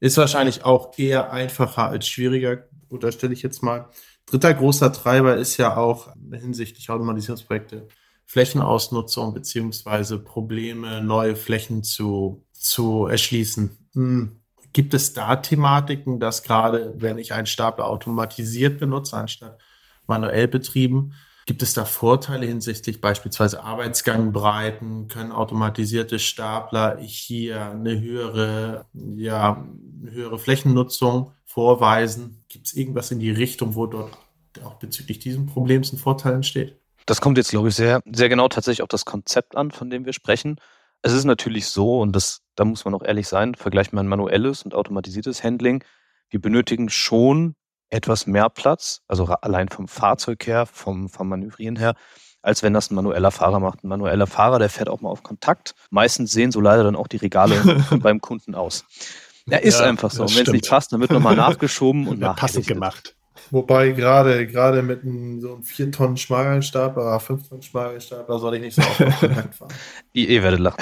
[0.00, 3.90] ist wahrscheinlich auch eher einfacher als schwieriger, unterstelle ich jetzt mal.
[4.26, 7.86] Dritter großer Treiber ist ja auch hinsichtlich Automatisierungsprojekte
[8.30, 13.76] Flächenausnutzung beziehungsweise Probleme, neue Flächen zu, zu erschließen.
[13.94, 14.40] Hm.
[14.72, 19.58] Gibt es da Thematiken, dass gerade, wenn ich einen Stapler automatisiert benutze, anstatt
[20.06, 21.14] manuell betrieben,
[21.44, 25.08] gibt es da Vorteile hinsichtlich beispielsweise Arbeitsgangbreiten?
[25.08, 29.66] Können automatisierte Stapler hier eine höhere, ja,
[30.02, 32.44] eine höhere Flächennutzung vorweisen?
[32.46, 34.16] Gibt es irgendwas in die Richtung, wo dort
[34.62, 36.79] auch bezüglich diesem Problems ein Vorteil entsteht?
[37.06, 40.04] Das kommt jetzt, glaube ich, sehr, sehr genau tatsächlich auf das Konzept an, von dem
[40.04, 40.56] wir sprechen.
[41.02, 44.62] Es ist natürlich so, und das, da muss man auch ehrlich sein, vergleicht man manuelles
[44.62, 45.82] und automatisiertes Handling.
[46.28, 47.54] Wir benötigen schon
[47.88, 51.94] etwas mehr Platz, also allein vom Fahrzeug her, vom, vom Manövrieren her,
[52.42, 53.82] als wenn das ein manueller Fahrer macht.
[53.82, 55.74] Ein manueller Fahrer, der fährt auch mal auf Kontakt.
[55.90, 58.84] Meistens sehen so leider dann auch die Regale beim Kunden aus.
[59.48, 60.22] Er ist ja, einfach so.
[60.22, 63.16] Und wenn es nicht passt, dann wird nochmal nachgeschoben und passend gemacht.
[63.50, 68.60] Wobei gerade gerade mit einem so einem 4 Tonnen Schmagelstapler, 5 Tonnen Schmagelstapler soll ich
[68.60, 69.72] nicht so oft auf Kontakt fahren.
[70.12, 70.78] Ihr, werdet lachen.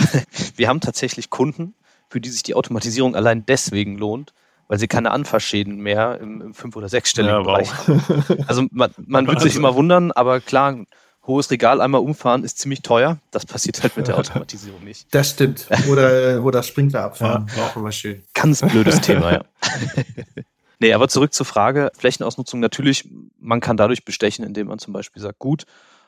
[0.56, 1.74] Wir haben tatsächlich Kunden,
[2.08, 4.34] für die sich die Automatisierung allein deswegen lohnt,
[4.68, 8.02] weil sie keine Anfahrschäden mehr im, im fünf- oder sechsstelligen ja, Bereich haben.
[8.46, 10.76] Also man, man wird sich immer wundern, aber klar,
[11.28, 13.18] hohes Regal einmal umfahren ist ziemlich teuer.
[13.30, 15.06] Das passiert halt mit der Automatisierung nicht.
[15.14, 15.68] Das stimmt.
[15.90, 17.46] Oder, oder Sprinkler abfahren.
[17.56, 17.66] Ja.
[17.66, 18.24] Auch immer schön.
[18.34, 19.44] Ganz blödes Thema, ja.
[20.80, 25.20] Nee, aber zurück zur Frage, Flächenausnutzung natürlich, man kann dadurch bestechen, indem man zum Beispiel
[25.20, 25.64] sagt, gut,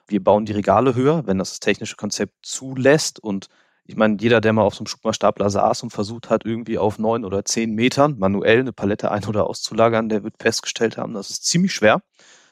[0.06, 3.48] wir bauen die Regale höher, wenn das, das technische Konzept zulässt und
[3.84, 7.00] ich meine, jeder, der mal auf so einem Schubmaßstapler saß und versucht hat, irgendwie auf
[7.00, 11.30] neun oder zehn Metern manuell eine Palette ein- oder auszulagern, der wird festgestellt haben, das
[11.30, 12.02] ist ziemlich schwer.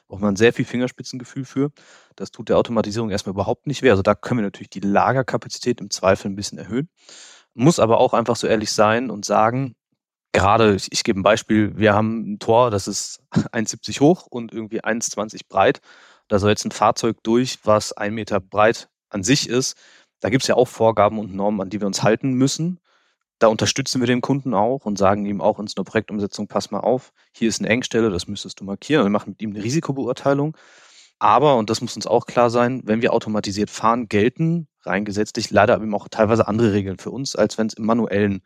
[0.09, 1.71] Braucht man sehr viel Fingerspitzengefühl für.
[2.15, 3.91] Das tut der Automatisierung erstmal überhaupt nicht weh.
[3.91, 6.89] Also da können wir natürlich die Lagerkapazität im Zweifel ein bisschen erhöhen.
[7.53, 9.75] Muss aber auch einfach so ehrlich sein und sagen,
[10.31, 14.53] gerade, ich, ich gebe ein Beispiel, wir haben ein Tor, das ist 1,70 hoch und
[14.53, 15.81] irgendwie 1,20 breit.
[16.27, 19.75] Da soll jetzt ein Fahrzeug durch, was ein Meter breit an sich ist.
[20.19, 22.79] Da gibt es ja auch Vorgaben und Normen, an die wir uns halten müssen.
[23.39, 26.71] Da unterstützen wir den Kunden auch und sagen ihm auch in so einer Projektumsetzung, pass
[26.71, 29.05] mal auf, hier ist eine Engstelle, das müsstest du markieren.
[29.05, 30.57] Wir machen mit ihm eine Risikobeurteilung.
[31.19, 35.51] Aber, und das muss uns auch klar sein, wenn wir automatisiert fahren, gelten rein gesetzlich
[35.51, 38.41] leider eben auch teilweise andere Regeln für uns, als wenn es im manuellen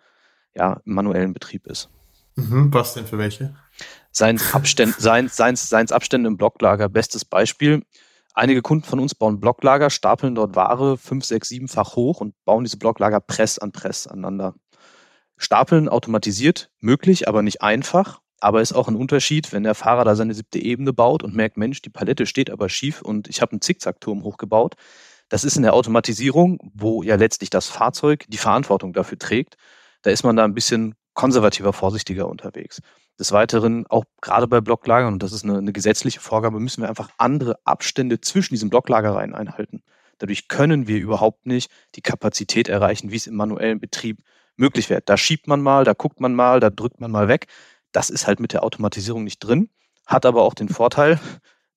[0.55, 1.89] ja, im manuellen Betrieb ist.
[2.35, 3.55] Mhm, was denn für welche?
[4.11, 7.83] Seins, Abständ, seins, seins, seins Abstände im Blocklager, bestes Beispiel.
[8.35, 12.63] Einige Kunden von uns bauen Blocklager, stapeln dort Ware fünf, sechs, siebenfach hoch und bauen
[12.63, 14.55] diese Blocklager Press an Press aneinander.
[15.37, 18.21] Stapeln automatisiert möglich, aber nicht einfach.
[18.39, 21.57] Aber ist auch ein Unterschied, wenn der Fahrer da seine siebte Ebene baut und merkt,
[21.57, 24.75] Mensch, die Palette steht aber schief und ich habe einen Zickzackturm hochgebaut.
[25.29, 29.55] Das ist in der Automatisierung, wo ja letztlich das Fahrzeug die Verantwortung dafür trägt,
[30.03, 32.81] da ist man da ein bisschen konservativer, vorsichtiger unterwegs.
[33.19, 36.89] Des Weiteren, auch gerade bei Blocklagern, und das ist eine, eine gesetzliche Vorgabe, müssen wir
[36.89, 39.83] einfach andere Abstände zwischen diesen Blocklagereien einhalten.
[40.17, 44.19] Dadurch können wir überhaupt nicht die Kapazität erreichen, wie es im manuellen Betrieb
[44.55, 45.01] möglich wäre.
[45.01, 47.47] Da schiebt man mal, da guckt man mal, da drückt man mal weg.
[47.91, 49.69] Das ist halt mit der Automatisierung nicht drin,
[50.05, 51.19] hat aber auch den Vorteil,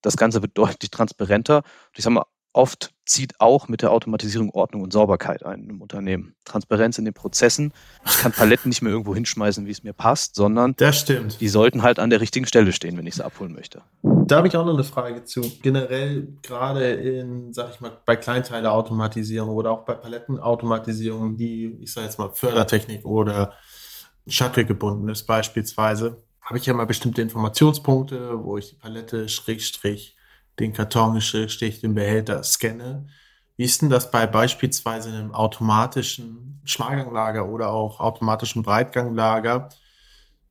[0.01, 1.63] das Ganze wird deutlich transparenter.
[1.95, 6.35] Ich sag mal, oft zieht auch mit der Automatisierung Ordnung und Sauberkeit ein im Unternehmen.
[6.45, 7.73] Transparenz in den Prozessen.
[8.05, 10.75] Ich kann Paletten nicht mehr irgendwo hinschmeißen, wie es mir passt, sondern
[11.39, 13.81] die sollten halt an der richtigen Stelle stehen, wenn ich sie abholen möchte.
[14.01, 15.41] Da habe ich auch noch eine Frage zu.
[15.61, 22.07] Generell gerade in, sag ich mal, bei Kleinteileautomatisierung oder auch bei Palettenautomatisierung, die, ich sage
[22.07, 23.53] jetzt mal, Fördertechnik oder
[24.27, 30.16] Shuttle gebunden ist beispielsweise, habe ich ja mal bestimmte Informationspunkte, wo ich die Palette Schrägstrich
[30.59, 33.07] den Karton, Schrägstrich, den Behälter scanne.
[33.55, 39.69] Wie ist denn das bei beispielsweise einem automatischen Schmalganglager oder auch automatischen Breitganglager?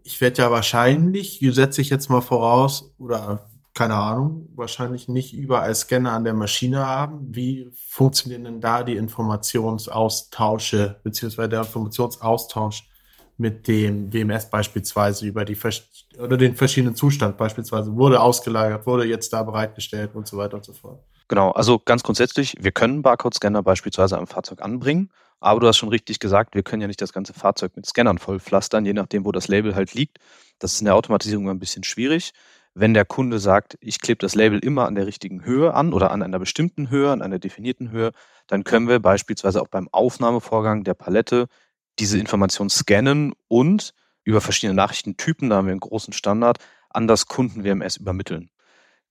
[0.02, 5.74] Ich werde ja wahrscheinlich, setze ich jetzt mal voraus, oder keine Ahnung, wahrscheinlich nicht überall
[5.74, 7.34] Scanner an der Maschine haben.
[7.34, 12.88] Wie funktionieren denn da die Informationsaustausche beziehungsweise der Informationsaustausch
[13.38, 15.56] mit dem WMS beispielsweise über die
[16.18, 20.64] oder den verschiedenen Zustand beispielsweise wurde ausgelagert, wurde jetzt da bereitgestellt und so weiter und
[20.64, 21.00] so fort.
[21.28, 25.88] Genau, also ganz grundsätzlich, wir können Barcode-Scanner beispielsweise am Fahrzeug anbringen, aber du hast schon
[25.88, 29.32] richtig gesagt, wir können ja nicht das ganze Fahrzeug mit Scannern vollpflastern, je nachdem, wo
[29.32, 30.18] das Label halt liegt.
[30.58, 32.32] Das ist in der Automatisierung ein bisschen schwierig.
[32.74, 36.10] Wenn der Kunde sagt, ich klebe das Label immer an der richtigen Höhe an oder
[36.10, 38.12] an einer bestimmten Höhe, an einer definierten Höhe,
[38.46, 41.48] dann können wir beispielsweise auch beim Aufnahmevorgang der Palette
[41.98, 43.92] diese Information scannen und
[44.24, 46.58] über verschiedene Nachrichtentypen, da haben wir einen großen Standard,
[46.90, 48.50] an das Kunden-WMS übermitteln.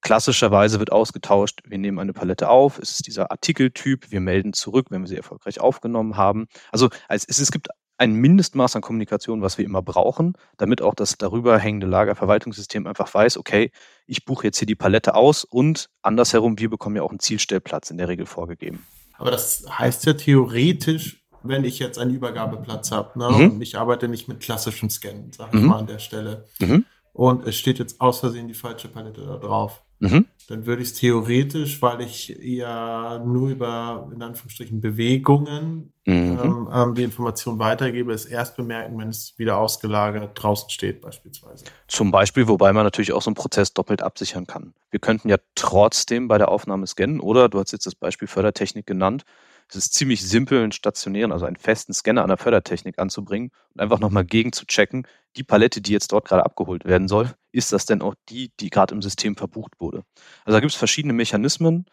[0.02, 4.88] Klassischerweise wird ausgetauscht, wir nehmen eine Palette auf, es ist dieser Artikeltyp, wir melden zurück,
[4.90, 6.48] wenn wir sie erfolgreich aufgenommen haben.
[6.72, 11.18] Also es, es gibt ein Mindestmaß an Kommunikation, was wir immer brauchen, damit auch das
[11.18, 13.72] darüber hängende Lagerverwaltungssystem einfach weiß, okay,
[14.06, 17.90] ich buche jetzt hier die Palette aus und andersherum, wir bekommen ja auch einen Zielstellplatz
[17.90, 18.86] in der Regel vorgegeben.
[19.18, 23.52] Aber das heißt ja theoretisch, wenn ich jetzt einen Übergabeplatz habe, ne, mhm.
[23.52, 25.70] und ich arbeite nicht mit klassischem Scannen, sage ich mhm.
[25.70, 26.86] mal an der Stelle, mhm.
[27.14, 30.26] und es steht jetzt aus Versehen die falsche Palette da drauf, mhm.
[30.50, 36.40] dann würde ich es theoretisch, weil ich ja nur über, in Anführungsstrichen, Bewegungen mhm.
[36.44, 41.66] ähm, ähm, die Information weitergebe, es erst bemerken, wenn es wieder ausgelagert draußen steht beispielsweise.
[41.88, 44.74] Zum Beispiel, wobei man natürlich auch so einen Prozess doppelt absichern kann.
[44.92, 48.86] Wir könnten ja trotzdem bei der Aufnahme scannen oder, du hast jetzt das Beispiel Fördertechnik
[48.86, 49.26] genannt,
[49.70, 53.82] es ist ziemlich simpel, einen stationären, also einen festen Scanner an der Fördertechnik anzubringen und
[53.82, 57.74] einfach nochmal gegen zu checken, die Palette, die jetzt dort gerade abgeholt werden soll, ist
[57.74, 60.04] das denn auch die, die gerade im System verbucht wurde?
[60.46, 61.86] Also da gibt es verschiedene Mechanismen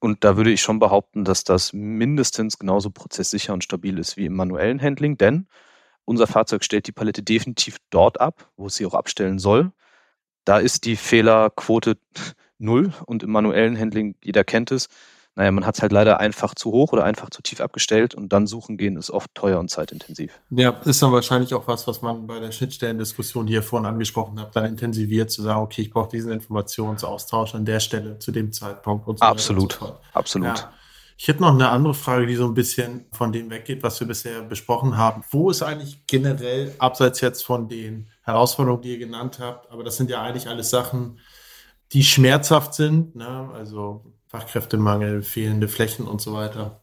[0.00, 4.26] und da würde ich schon behaupten, dass das mindestens genauso prozesssicher und stabil ist wie
[4.26, 5.48] im manuellen Handling, denn
[6.04, 9.72] unser Fahrzeug stellt die Palette definitiv dort ab, wo es sie auch abstellen soll.
[10.44, 11.98] Da ist die Fehlerquote
[12.58, 14.88] null und im manuellen Handling, jeder kennt es,
[15.38, 18.32] naja, man hat es halt leider einfach zu hoch oder einfach zu tief abgestellt und
[18.32, 20.32] dann suchen gehen ist oft teuer und zeitintensiv.
[20.50, 24.40] Ja, ist dann wahrscheinlich auch was, was man bei der Schnittstellendiskussion, die ihr vorhin angesprochen
[24.40, 28.52] habt, dann intensiviert zu sagen, okay, ich brauche diesen Informationsaustausch an der Stelle zu dem
[28.52, 30.58] Zeitpunkt und so Absolut, so absolut.
[30.58, 30.72] Ja.
[31.16, 34.08] Ich hätte noch eine andere Frage, die so ein bisschen von dem weggeht, was wir
[34.08, 35.22] bisher besprochen haben.
[35.30, 39.98] Wo ist eigentlich generell, abseits jetzt von den Herausforderungen, die ihr genannt habt, aber das
[39.98, 41.20] sind ja eigentlich alles Sachen,
[41.92, 43.50] die schmerzhaft sind, ne?
[43.54, 46.82] also Fachkräftemangel, fehlende Flächen und so weiter.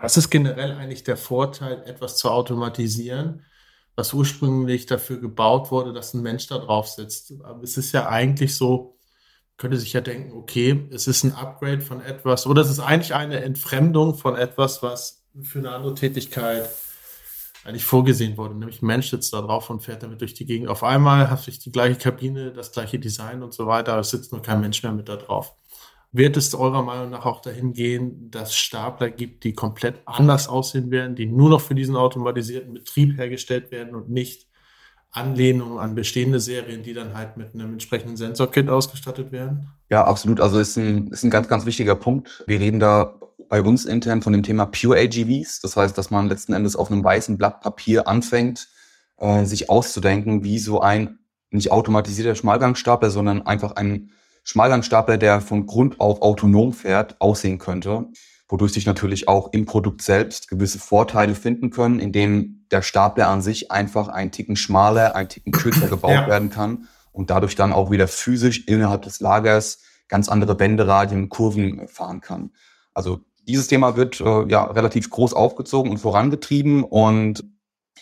[0.00, 3.44] Was ist generell eigentlich der Vorteil, etwas zu automatisieren,
[3.96, 7.34] was ursprünglich dafür gebaut wurde, dass ein Mensch da drauf sitzt?
[7.42, 8.98] Aber es ist ja eigentlich so,
[9.58, 13.14] könnte sich ja denken, okay, es ist ein Upgrade von etwas oder es ist eigentlich
[13.14, 16.66] eine Entfremdung von etwas, was für eine andere Tätigkeit
[17.64, 18.54] eigentlich vorgesehen wurde.
[18.54, 20.70] Nämlich ein Mensch sitzt da drauf und fährt damit durch die Gegend.
[20.70, 24.08] Auf einmal hat sich die gleiche Kabine, das gleiche Design und so weiter, aber es
[24.08, 25.54] sitzt nur kein Mensch mehr mit da drauf.
[26.12, 30.90] Wird es eurer Meinung nach auch dahin gehen, dass Stapler gibt, die komplett anders aussehen
[30.90, 34.48] werden, die nur noch für diesen automatisierten Betrieb hergestellt werden und nicht
[35.12, 39.68] Anlehnung an bestehende Serien, die dann halt mit einem entsprechenden Sensorkit ausgestattet werden?
[39.88, 40.40] Ja, absolut.
[40.40, 42.44] Also ist ein, ist ein ganz, ganz wichtiger Punkt.
[42.46, 43.18] Wir reden da
[43.48, 45.60] bei uns intern von dem Thema Pure AGVs.
[45.60, 48.68] Das heißt, dass man letzten Endes auf einem weißen Blatt Papier anfängt,
[49.16, 51.18] äh, sich auszudenken, wie so ein
[51.50, 54.10] nicht automatisierter Schmalgangstapler, sondern einfach ein
[54.44, 58.06] Schmalgangstapler, der von Grund auf autonom fährt, aussehen könnte,
[58.48, 63.42] wodurch sich natürlich auch im Produkt selbst gewisse Vorteile finden können, indem der Stapler an
[63.42, 66.26] sich einfach ein Ticken schmaler, ein Ticken kürzer gebaut ja.
[66.28, 71.86] werden kann und dadurch dann auch wieder physisch innerhalb des Lagers ganz andere Bänderadien, Kurven
[71.88, 72.50] fahren kann.
[72.94, 77.44] Also dieses Thema wird äh, ja relativ groß aufgezogen und vorangetrieben und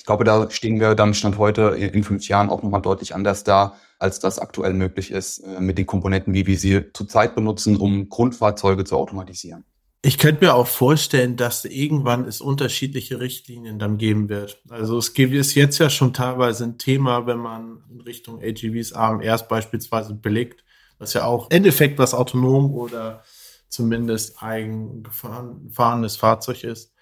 [0.09, 3.77] glaube, da stehen wir dann Stand heute in fünf Jahren auch nochmal deutlich anders da,
[3.99, 8.09] als das aktuell möglich ist äh, mit den Komponenten, wie wir sie zurzeit benutzen, um
[8.09, 9.67] Grundfahrzeuge zu automatisieren.
[10.01, 14.63] Ich könnte mir auch vorstellen, dass irgendwann es unterschiedliche Richtlinien dann geben wird.
[14.71, 18.95] Also es gibt es jetzt ja schon teilweise ein Thema, wenn man in Richtung AGVs
[18.95, 20.65] AMRs beispielsweise belegt,
[20.99, 23.23] was ja auch im Endeffekt was autonom oder
[23.69, 26.95] zumindest eigengefahrenes Fahrzeug ist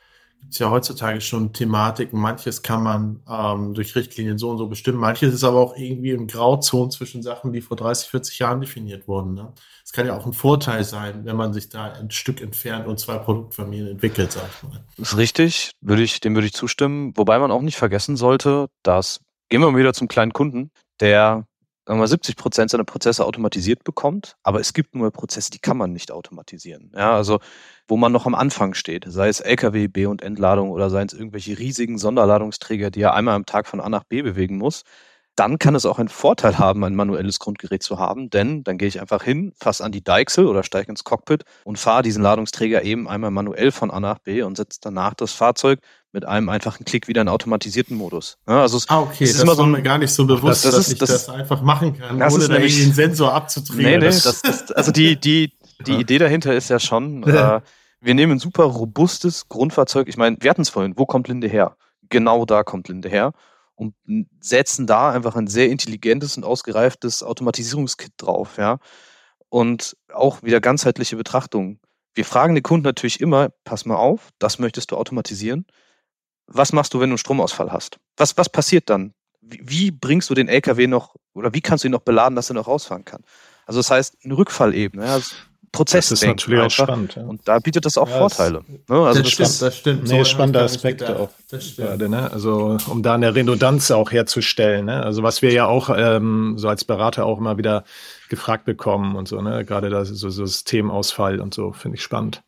[0.48, 2.20] ist ja heutzutage schon Thematiken.
[2.20, 4.98] Manches kann man ähm, durch Richtlinien so und so bestimmen.
[4.98, 9.08] Manches ist aber auch irgendwie in Grauzonen zwischen Sachen, die vor 30, 40 Jahren definiert
[9.08, 9.34] wurden.
[9.34, 9.52] Ne?
[9.84, 12.98] Es kann ja auch ein Vorteil sein, wenn man sich da ein Stück entfernt und
[12.98, 14.84] zwei Produktfamilien entwickelt, sag ich mal.
[14.96, 17.12] Das ist richtig, würde ich, dem würde ich zustimmen.
[17.16, 21.46] Wobei man auch nicht vergessen sollte, dass, gehen wir mal wieder zum kleinen Kunden, der
[21.86, 25.76] sagen wir 70 Prozent seiner Prozesse automatisiert bekommt, aber es gibt nur Prozesse, die kann
[25.76, 26.90] man nicht automatisieren.
[26.94, 27.38] Ja, also
[27.86, 31.14] wo man noch am Anfang steht, sei es LKW, B- und Entladung oder seien es
[31.14, 34.82] irgendwelche riesigen Sonderladungsträger, die er einmal am Tag von A nach B bewegen muss,
[35.36, 38.88] dann kann es auch einen Vorteil haben, ein manuelles Grundgerät zu haben, denn dann gehe
[38.88, 42.82] ich einfach hin, fasse an die Deichsel oder steige ins Cockpit und fahre diesen Ladungsträger
[42.82, 45.80] eben einmal manuell von A nach B und setze danach das Fahrzeug
[46.12, 48.38] mit einem einfachen Klick wieder in automatisierten Modus.
[48.48, 50.74] Ja, also es, ah, okay, das ist immer so mir gar nicht so bewusst, das,
[50.74, 53.82] das dass ist, ich das, das, einfach machen kann, ohne da den Sensor abzudrehen.
[53.82, 55.52] Nee, nee, das ist, also die, die,
[55.86, 55.98] die ja.
[55.98, 57.60] Idee dahinter ist ja schon, äh,
[58.00, 60.08] wir nehmen ein super robustes Grundfahrzeug.
[60.08, 61.76] Ich meine, wir hatten es vorhin, wo kommt Linde her?
[62.08, 63.32] Genau da kommt Linde her
[63.76, 63.94] und
[64.40, 68.78] setzen da einfach ein sehr intelligentes und ausgereiftes Automatisierungskit drauf, ja.
[69.48, 71.78] Und auch wieder ganzheitliche Betrachtung.
[72.14, 75.66] Wir fragen den Kunden natürlich immer, pass mal auf, das möchtest du automatisieren.
[76.46, 77.98] Was machst du, wenn du einen Stromausfall hast?
[78.16, 79.14] Was, was passiert dann?
[79.40, 82.50] Wie, wie bringst du den LKW noch oder wie kannst du ihn noch beladen, dass
[82.50, 83.22] er noch rausfahren kann?
[83.66, 85.04] Also das heißt, eine Rückfallebene.
[85.04, 85.20] Ja,
[85.76, 87.14] Prozess Das ist natürlich auch spannend.
[87.14, 87.22] Ja.
[87.22, 88.62] Und da bietet das auch Ja, Vorteile.
[88.68, 88.96] Ne?
[89.06, 90.02] Also das, das, stimmt, das stimmt.
[90.04, 91.30] Nee, So spannende Aspekte auch.
[91.50, 91.88] Das stimmt.
[91.88, 92.30] Gerade, ne?
[92.32, 94.86] Also um da eine Redundanz auch herzustellen.
[94.86, 95.02] Ne?
[95.02, 97.84] Also was wir ja auch ähm, so als Berater auch immer wieder
[98.28, 99.64] gefragt bekommen und so, ne?
[99.64, 102.42] Gerade da so, so Systemausfall und so, finde ich spannend.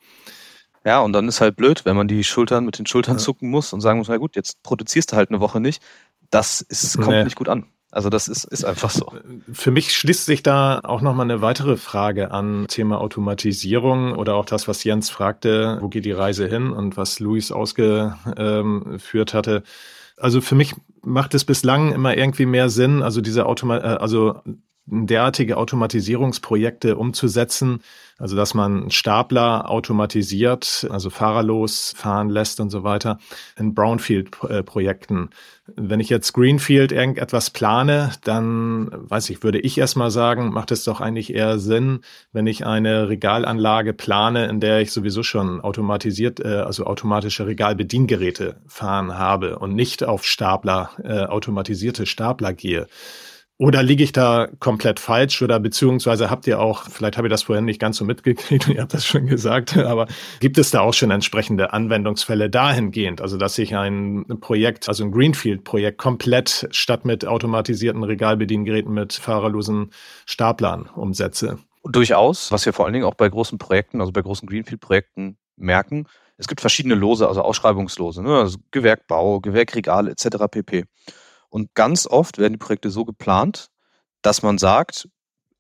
[0.85, 3.23] Ja, und dann ist halt blöd, wenn man die Schultern mit den Schultern Ja.
[3.23, 5.83] zucken muss und sagen muss, na gut, jetzt produzierst du halt eine Woche nicht.
[6.31, 7.25] Das ist, kommt Nee.
[7.25, 7.67] nicht gut an.
[7.91, 9.11] Also das ist, ist einfach so.
[9.53, 14.45] Für mich schließt sich da auch nochmal eine weitere Frage an Thema Automatisierung oder auch
[14.45, 19.63] das, was Jens fragte, wo geht die Reise hin und was Luis ausgeführt hatte.
[20.19, 24.43] Also für mich macht es bislang immer irgendwie mehr Sinn, also diese Automa äh, also
[24.91, 27.81] derartige Automatisierungsprojekte umzusetzen,
[28.19, 33.19] also dass man Stapler automatisiert, also fahrerlos fahren lässt und so weiter,
[33.57, 35.31] in Brownfield-Projekten.
[35.77, 40.83] Wenn ich jetzt Greenfield irgendetwas plane, dann weiß ich, würde ich erstmal sagen, macht es
[40.85, 42.01] doch eigentlich eher Sinn,
[42.33, 48.57] wenn ich eine Regalanlage plane, in der ich sowieso schon automatisiert, äh, also automatische Regalbediengeräte
[48.67, 52.89] fahren habe und nicht auf Stapler, äh, automatisierte Stapler gehe.
[53.61, 57.43] Oder liege ich da komplett falsch oder beziehungsweise habt ihr auch, vielleicht habe ich das
[57.43, 60.07] vorhin nicht ganz so mitgekriegt und ihr habt das schon gesagt, aber
[60.39, 65.11] gibt es da auch schon entsprechende Anwendungsfälle dahingehend, also dass ich ein Projekt, also ein
[65.11, 69.91] Greenfield-Projekt komplett statt mit automatisierten Regalbediengeräten mit fahrerlosen
[70.25, 71.59] Staplern umsetze?
[71.83, 76.07] Durchaus, was wir vor allen Dingen auch bei großen Projekten, also bei großen Greenfield-Projekten merken,
[76.37, 78.37] es gibt verschiedene Lose, also Ausschreibungslose, ne?
[78.37, 80.47] also Gewerkbau, Gewerkregale etc.
[80.49, 80.85] pp.
[81.49, 83.69] Und ganz oft werden die Projekte so geplant,
[84.23, 85.09] dass man sagt,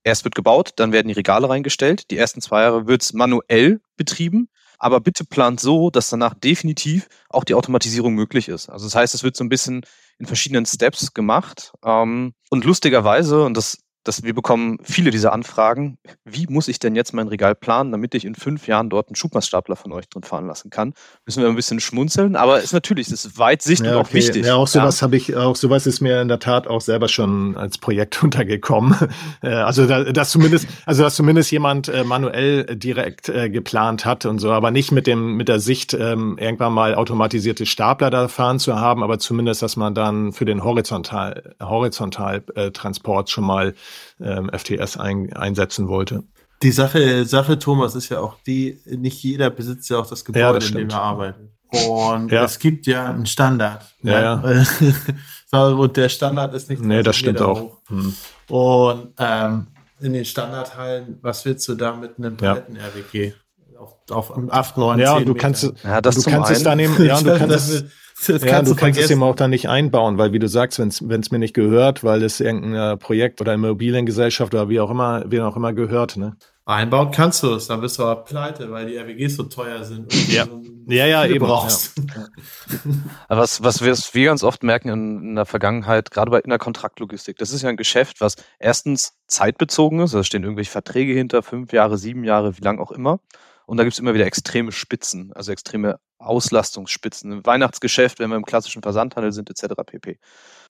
[0.05, 2.11] erst wird gebaut, dann werden die Regale reingestellt.
[2.11, 7.09] Die ersten zwei Jahre wird es manuell betrieben, aber bitte plant so, dass danach definitiv
[7.29, 8.69] auch die Automatisierung möglich ist.
[8.69, 9.83] Also das heißt, es wird so ein bisschen
[10.19, 11.73] in verschiedenen Steps gemacht.
[11.85, 15.99] Ähm, und lustigerweise, und das dass wir bekommen viele dieser Anfragen.
[16.25, 19.17] Wie muss ich denn jetzt mein Regal planen, damit ich in fünf Jahren dort einen
[19.17, 20.95] Schubmaßstapler von euch drin fahren lassen kann?
[21.27, 24.47] Müssen wir ein bisschen schmunzeln, aber ist natürlich, das ist weitsichtig und auch wichtig.
[24.47, 27.57] Ja, auch sowas habe ich, auch sowas ist mir in der Tat auch selber schon
[27.57, 28.97] als Projekt untergekommen.
[29.43, 34.25] Äh, also da, dass zumindest, also dass zumindest jemand äh, manuell direkt äh, geplant hat
[34.25, 38.29] und so, aber nicht mit dem mit der Sicht ähm, irgendwann mal automatisierte Stapler da
[38.29, 42.43] fahren zu haben, aber zumindest, dass man dann für den horizontal horizontal
[42.73, 43.75] Transport schon mal
[44.21, 46.25] ähm, FTS ein, einsetzen wollte.
[46.63, 50.45] Die Sache, Sache, Thomas, ist ja auch die, nicht jeder besitzt ja auch das Gebäude,
[50.45, 51.51] Ja, das in dem er arbeitet.
[51.87, 52.45] Und Ja.
[52.45, 53.85] es gibt ja einen Standard.
[54.03, 54.67] Ja, ne?
[55.51, 57.61] So, Und der Standard ist nicht Nee, das 30 stimmt Meter auch.
[57.61, 57.79] hoch.
[57.89, 58.15] Hm.
[58.49, 59.67] Und ähm,
[60.01, 62.55] in den Standardhallen, was willst du da mit einem Ja.
[62.55, 63.33] Paletten-RWG?
[63.79, 65.41] Auf, auf 8, 9, Ja, 10 und du Meter.
[65.43, 67.85] kannst, es- Ja, das du kannst es dann eben, ja, und du kannst es,
[68.27, 69.13] das ja, kannst du kannst es vergessen.
[69.13, 72.23] eben auch dann nicht einbauen, weil wie du sagst, wenn es mir nicht gehört, weil
[72.23, 76.37] es irgendein Projekt oder Immobiliengesellschaft oder wie auch immer, wie auch immer gehört, ne?
[76.69, 80.13] Einbauen kannst du es, dann bist du aber pleite, weil die RWGs so teuer sind.
[80.13, 80.47] Und Ja.
[80.87, 81.95] Ja, ja, eben, brauchst.
[83.29, 86.41] Aber was, was wir, was wir ganz oft merken in, in der Vergangenheit, gerade bei
[86.41, 90.71] in der Kontraktlogistik, das ist ja ein Geschäft, was erstens zeitbezogen ist, da stehen irgendwelche
[90.71, 93.21] Verträge hinter, fünf Jahre, sieben Jahre, wie lang auch immer.
[93.69, 97.31] Und da gibt's immer wieder extreme Spitzen, also extreme Auslastungsspitzen.
[97.31, 99.75] Im Weihnachtsgeschäft, wenn wir im klassischen Versandhandel sind, etc.
[99.85, 100.19] pp.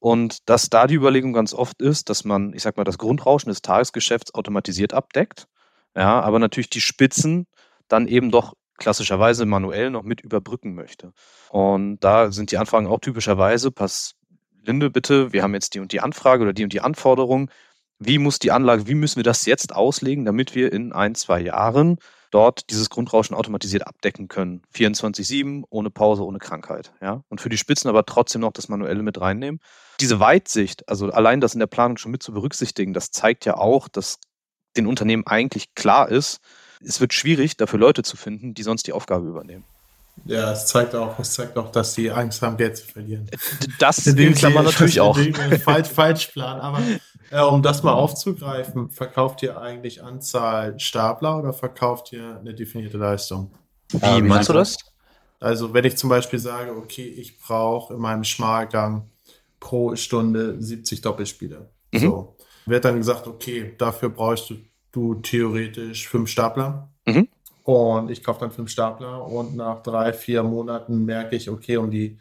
[0.00, 3.50] Und dass da die Überlegung ganz oft ist, dass man, ich sag mal, das Grundrauschen
[3.50, 5.46] des Tagesgeschäfts automatisiert abdeckt,
[5.96, 7.46] ja, aber natürlich die Spitzen
[7.86, 11.12] dann eben doch klassischerweise manuell noch mit überbrücken möchte.
[11.50, 14.16] Und da sind die Anfragen auch typischerweise, pass,
[14.64, 17.48] Linde, bitte, wir haben jetzt die und die Anfrage oder die und die Anforderung.
[18.00, 21.38] Wie muss die Anlage, wie müssen wir das jetzt auslegen, damit wir in ein, zwei
[21.40, 21.98] Jahren
[22.30, 24.62] dort dieses Grundrauschen automatisiert abdecken können?
[24.74, 26.92] 24-7, ohne Pause, ohne Krankheit.
[27.00, 27.22] Ja?
[27.28, 29.60] Und für die Spitzen aber trotzdem noch das Manuelle mit reinnehmen.
[30.00, 33.56] Diese Weitsicht, also allein das in der Planung schon mit zu berücksichtigen, das zeigt ja
[33.56, 34.18] auch, dass
[34.76, 36.40] den Unternehmen eigentlich klar ist,
[36.80, 39.64] es wird schwierig, dafür Leute zu finden, die sonst die Aufgabe übernehmen.
[40.24, 43.30] Ja, es zeigt auch, es zeigt auch, dass die Angst haben, Geld zu verlieren.
[43.78, 45.18] Das in Klammern natürlich auch.
[45.62, 46.60] falsch, falsch planen.
[46.60, 46.82] Aber
[47.30, 52.98] äh, um das mal aufzugreifen, verkauft ihr eigentlich Anzahl Stapler oder verkauft ihr eine definierte
[52.98, 53.52] Leistung?
[53.92, 54.76] Wie meinst du das?
[55.40, 59.08] Also wenn ich zum Beispiel sage, okay, ich brauche in meinem Schmalgang
[59.60, 61.70] pro Stunde 70 Doppelspiele.
[61.92, 61.98] Mhm.
[61.98, 62.36] So.
[62.66, 64.56] Wird dann gesagt, okay, dafür brauchst du,
[64.92, 66.90] du theoretisch fünf Stapler.
[67.06, 67.28] Mhm.
[67.62, 71.90] Und ich kaufe dann fünf Stapler und nach drei, vier Monaten merke ich, okay, um
[71.90, 72.18] die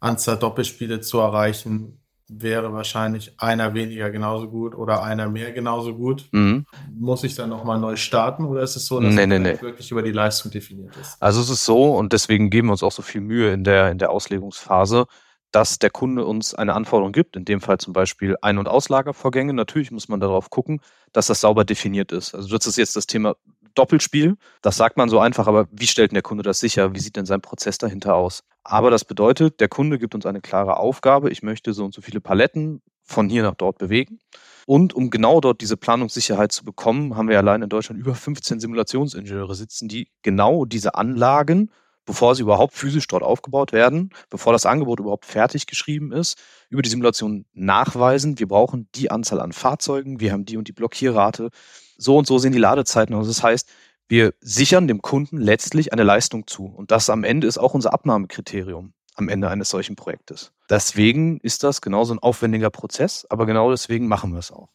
[0.00, 6.28] Anzahl Doppelspiele zu erreichen, wäre wahrscheinlich einer weniger genauso gut oder einer mehr genauso gut.
[6.32, 6.66] Mhm.
[6.92, 9.60] Muss ich dann nochmal neu starten oder ist es so, dass Nee, es nee, nee.
[9.60, 11.16] wirklich über die Leistung definiert ist?
[11.20, 13.90] Also es ist so, und deswegen geben wir uns auch so viel Mühe in der,
[13.90, 15.06] in der Auslegungsphase,
[15.52, 19.54] dass der Kunde uns eine Anforderung gibt, in dem Fall zum Beispiel Ein- und Auslagervorgänge.
[19.54, 20.80] Natürlich muss man darauf gucken,
[21.12, 22.34] dass das sauber definiert ist.
[22.34, 23.36] Also das ist jetzt das Thema
[23.76, 24.36] Doppelspiel.
[24.62, 26.94] Das sagt man so einfach, aber wie stellt denn der Kunde das sicher?
[26.94, 28.42] Wie sieht denn sein Prozess dahinter aus?
[28.64, 31.30] Aber das bedeutet, der Kunde gibt uns eine klare Aufgabe.
[31.30, 34.18] Ich möchte so und so viele Paletten von hier nach dort bewegen.
[34.66, 38.58] Und um genau dort diese Planungssicherheit zu bekommen, haben wir allein in Deutschland über 15
[38.58, 41.70] Simulationsingenieure sitzen, die genau diese Anlagen,
[42.04, 46.82] bevor sie überhaupt physisch dort aufgebaut werden, bevor das Angebot überhaupt fertig geschrieben ist, über
[46.82, 48.38] die Simulation nachweisen.
[48.38, 51.50] Wir brauchen die Anzahl an Fahrzeugen, wir haben die und die Blockierrate.
[51.96, 53.26] So und so sehen die Ladezeiten aus.
[53.26, 53.68] Das heißt,
[54.08, 56.66] wir sichern dem Kunden letztlich eine Leistung zu.
[56.66, 60.52] Und das am Ende ist auch unser Abnahmekriterium am Ende eines solchen Projektes.
[60.68, 64.68] Deswegen ist das genauso ein aufwendiger Prozess, aber genau deswegen machen wir es auch.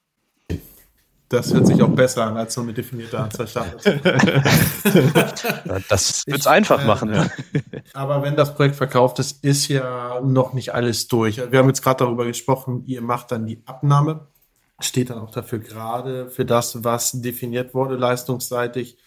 [1.30, 3.86] Das hört sich auch besser an als so eine definierte Anzahl Startups.
[5.90, 7.14] das wird es einfach äh, machen.
[7.14, 7.28] Ja.
[7.94, 11.38] Aber wenn das Projekt verkauft ist, ist ja noch nicht alles durch.
[11.38, 14.28] Wir haben jetzt gerade darüber gesprochen, ihr macht dann die Abnahme,
[14.82, 18.98] steht dann auch dafür gerade für das, was definiert wurde leistungsseitig.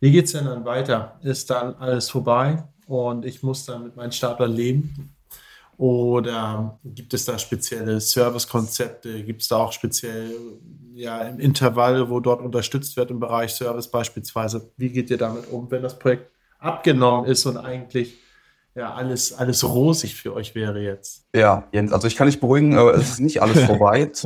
[0.00, 1.18] Wie geht es denn dann weiter?
[1.22, 2.64] Ist dann alles vorbei?
[2.86, 5.14] und ich muss dann mit meinen Startlern leben?
[5.76, 9.24] Oder gibt es da spezielle Servicekonzepte?
[9.24, 10.32] Gibt es da auch speziell
[10.94, 14.70] ja, im Intervall, wo dort unterstützt wird im Bereich Service beispielsweise?
[14.76, 18.14] Wie geht ihr damit um, wenn das Projekt abgenommen ist und eigentlich
[18.74, 21.24] ja alles, alles rosig für euch wäre jetzt?
[21.34, 24.10] Ja, Jens, also ich kann dich beruhigen, äh, es ist nicht alles vorbei.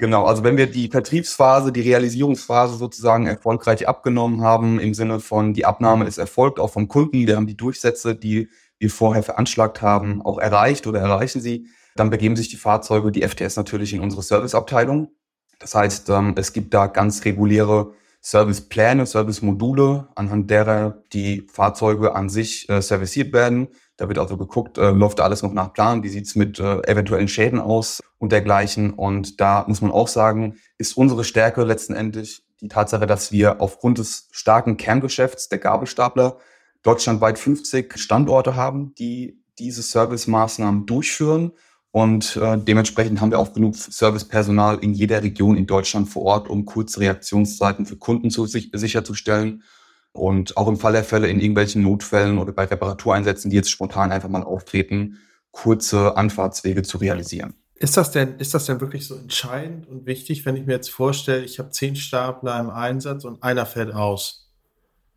[0.00, 5.52] Genau, also wenn wir die Vertriebsphase, die Realisierungsphase sozusagen erfolgreich abgenommen haben, im Sinne von
[5.52, 8.48] die Abnahme ist erfolgt, auch vom Kunden, wir haben die Durchsätze, die
[8.78, 11.66] wir vorher veranschlagt haben, auch erreicht oder erreichen sie,
[11.96, 15.10] dann begeben sich die Fahrzeuge, die FTS natürlich in unsere Serviceabteilung.
[15.58, 17.92] Das heißt, ähm, es gibt da ganz reguläre
[18.22, 23.68] Servicepläne, Servicemodule, anhand derer die Fahrzeuge an sich äh, serviciert werden.
[23.96, 27.28] Da wird also geguckt, äh, läuft alles noch nach Plan, wie sieht's mit äh, eventuellen
[27.28, 28.92] Schäden aus und dergleichen.
[28.92, 33.98] Und da muss man auch sagen, ist unsere Stärke letztendlich die Tatsache, dass wir aufgrund
[33.98, 36.36] des starken Kerngeschäfts der Gabelstapler
[36.82, 41.52] deutschlandweit 50 Standorte haben, die diese Servicemaßnahmen durchführen.
[41.92, 46.48] Und äh, dementsprechend haben wir auch genug Servicepersonal in jeder Region in Deutschland vor Ort,
[46.48, 49.64] um kurze Reaktionszeiten für Kunden zu, sich, sicherzustellen
[50.12, 54.12] und auch im Fall der Fälle in irgendwelchen Notfällen oder bei Reparatureinsätzen, die jetzt spontan
[54.12, 55.18] einfach mal auftreten,
[55.50, 57.54] kurze Anfahrtswege zu realisieren.
[57.74, 60.90] Ist das denn, ist das denn wirklich so entscheidend und wichtig, wenn ich mir jetzt
[60.90, 64.52] vorstelle, ich habe zehn Stapler im Einsatz und einer fällt aus?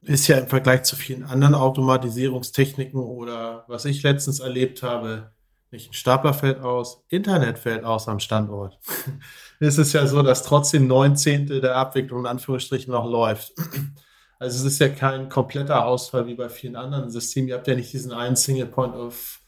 [0.01, 5.34] Ist ja im Vergleich zu vielen anderen Automatisierungstechniken oder was ich letztens erlebt habe,
[5.74, 8.80] nicht ein Stapler fällt aus, Internet fällt aus am Standort.
[9.59, 13.53] es ist ja so, dass trotzdem neun Zehntel der Abwicklung in Anführungsstrichen noch läuft.
[14.39, 17.47] Also es ist ja kein kompletter Ausfall wie bei vielen anderen Systemen.
[17.47, 19.39] Ihr habt ja nicht diesen einen Single Point of,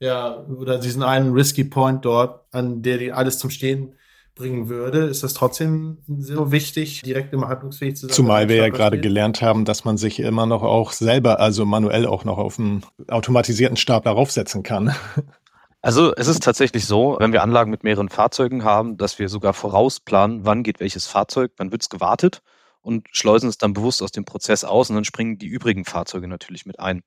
[0.00, 3.94] ja, oder diesen einen Risky Point dort, an der die alles zum Stehen
[4.34, 8.14] bringen würde, ist das trotzdem so wichtig, direkt immer handlungsfähig zu sein.
[8.14, 12.06] Zumal wir ja gerade gelernt haben, dass man sich immer noch auch selber, also manuell
[12.06, 14.94] auch noch auf einen automatisierten Stapler raufsetzen kann.
[15.82, 19.54] Also es ist tatsächlich so, wenn wir Anlagen mit mehreren Fahrzeugen haben, dass wir sogar
[19.54, 22.42] vorausplanen, wann geht welches Fahrzeug, wann wird es gewartet
[22.82, 26.28] und schleusen es dann bewusst aus dem Prozess aus und dann springen die übrigen Fahrzeuge
[26.28, 27.02] natürlich mit ein.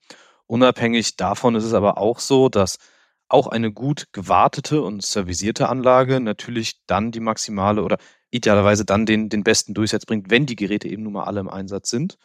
[0.47, 2.77] Unabhängig davon ist es aber auch so, dass
[3.27, 7.97] auch eine gut gewartete und servisierte Anlage natürlich dann die maximale oder
[8.31, 11.49] idealerweise dann den, den besten Durchsatz bringt, wenn die Geräte eben nun mal alle im
[11.49, 12.17] Einsatz sind.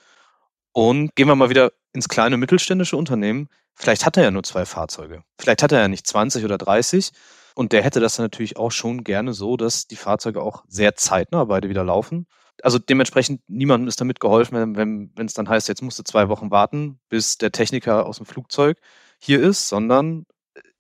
[0.72, 3.48] Und gehen wir mal wieder ins kleine mittelständische Unternehmen.
[3.78, 5.22] Vielleicht hat er ja nur zwei Fahrzeuge.
[5.38, 7.10] Vielleicht hat er ja nicht 20 oder 30.
[7.54, 10.94] Und der hätte das dann natürlich auch schon gerne so, dass die Fahrzeuge auch sehr
[10.94, 12.26] zeitnah beide wieder laufen
[12.62, 16.50] also dementsprechend niemandem ist damit geholfen, wenn es dann heißt, jetzt musst du zwei Wochen
[16.50, 18.78] warten, bis der Techniker aus dem Flugzeug
[19.18, 20.26] hier ist, sondern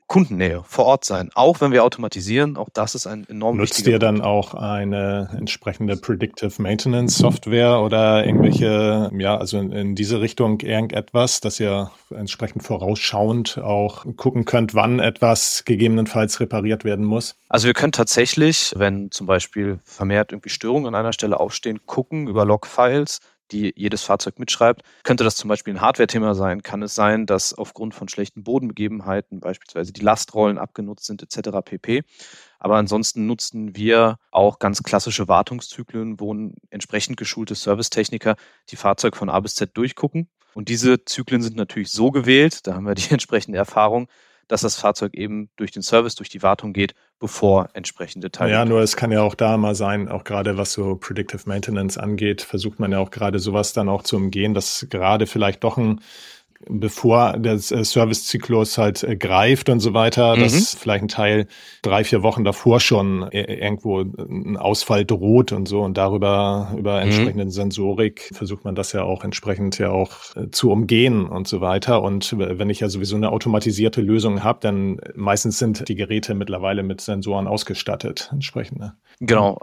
[0.08, 1.28] Kundennähe, vor Ort sein.
[1.34, 5.96] Auch wenn wir automatisieren, auch das ist ein enorm Nutzt ihr dann auch eine entsprechende
[5.98, 12.62] Predictive Maintenance Software oder irgendwelche, ja, also in, in, diese Richtung irgendetwas, dass ihr entsprechend
[12.62, 17.36] vorausschauend auch gucken könnt, wann etwas gegebenenfalls repariert werden muss?
[17.50, 22.28] Also wir können tatsächlich, wenn zum Beispiel vermehrt irgendwie Störungen an einer Stelle aufstehen, gucken
[22.28, 23.20] über Logfiles,
[23.52, 24.82] die jedes Fahrzeug mitschreibt.
[25.02, 26.62] Könnte das zum Beispiel ein Hardware-Thema sein?
[26.62, 31.58] Kann es sein, dass aufgrund von schlechten Bodenbegebenheiten beispielsweise die Lastrollen abgenutzt sind etc.
[31.64, 32.02] pp.
[32.58, 36.34] Aber ansonsten nutzen wir auch ganz klassische Wartungszyklen, wo
[36.70, 38.36] entsprechend geschulte Servicetechniker
[38.70, 40.28] die Fahrzeuge von A bis Z durchgucken.
[40.54, 44.08] Und diese Zyklen sind natürlich so gewählt, da haben wir die entsprechende Erfahrung,
[44.48, 48.52] dass das Fahrzeug eben durch den Service, durch die Wartung geht, bevor entsprechende Teile.
[48.52, 51.98] Ja, nur es kann ja auch da mal sein, auch gerade was so Predictive Maintenance
[51.98, 55.76] angeht, versucht man ja auch gerade sowas dann auch zu umgehen, dass gerade vielleicht doch
[55.76, 56.00] ein
[56.66, 60.40] bevor der äh, Servicezyklus halt äh, greift und so weiter, mhm.
[60.40, 61.46] dass vielleicht ein Teil
[61.82, 66.96] drei, vier Wochen davor schon äh, irgendwo ein Ausfall droht und so und darüber über
[66.96, 67.10] mhm.
[67.10, 70.10] entsprechenden Sensorik versucht man das ja auch entsprechend ja auch
[70.50, 72.02] zu umgehen und so weiter.
[72.02, 76.82] Und wenn ich ja sowieso eine automatisierte Lösung habe, dann meistens sind die Geräte mittlerweile
[76.82, 78.78] mit Sensoren ausgestattet entsprechend.
[78.78, 78.94] Ne?
[79.20, 79.58] Genau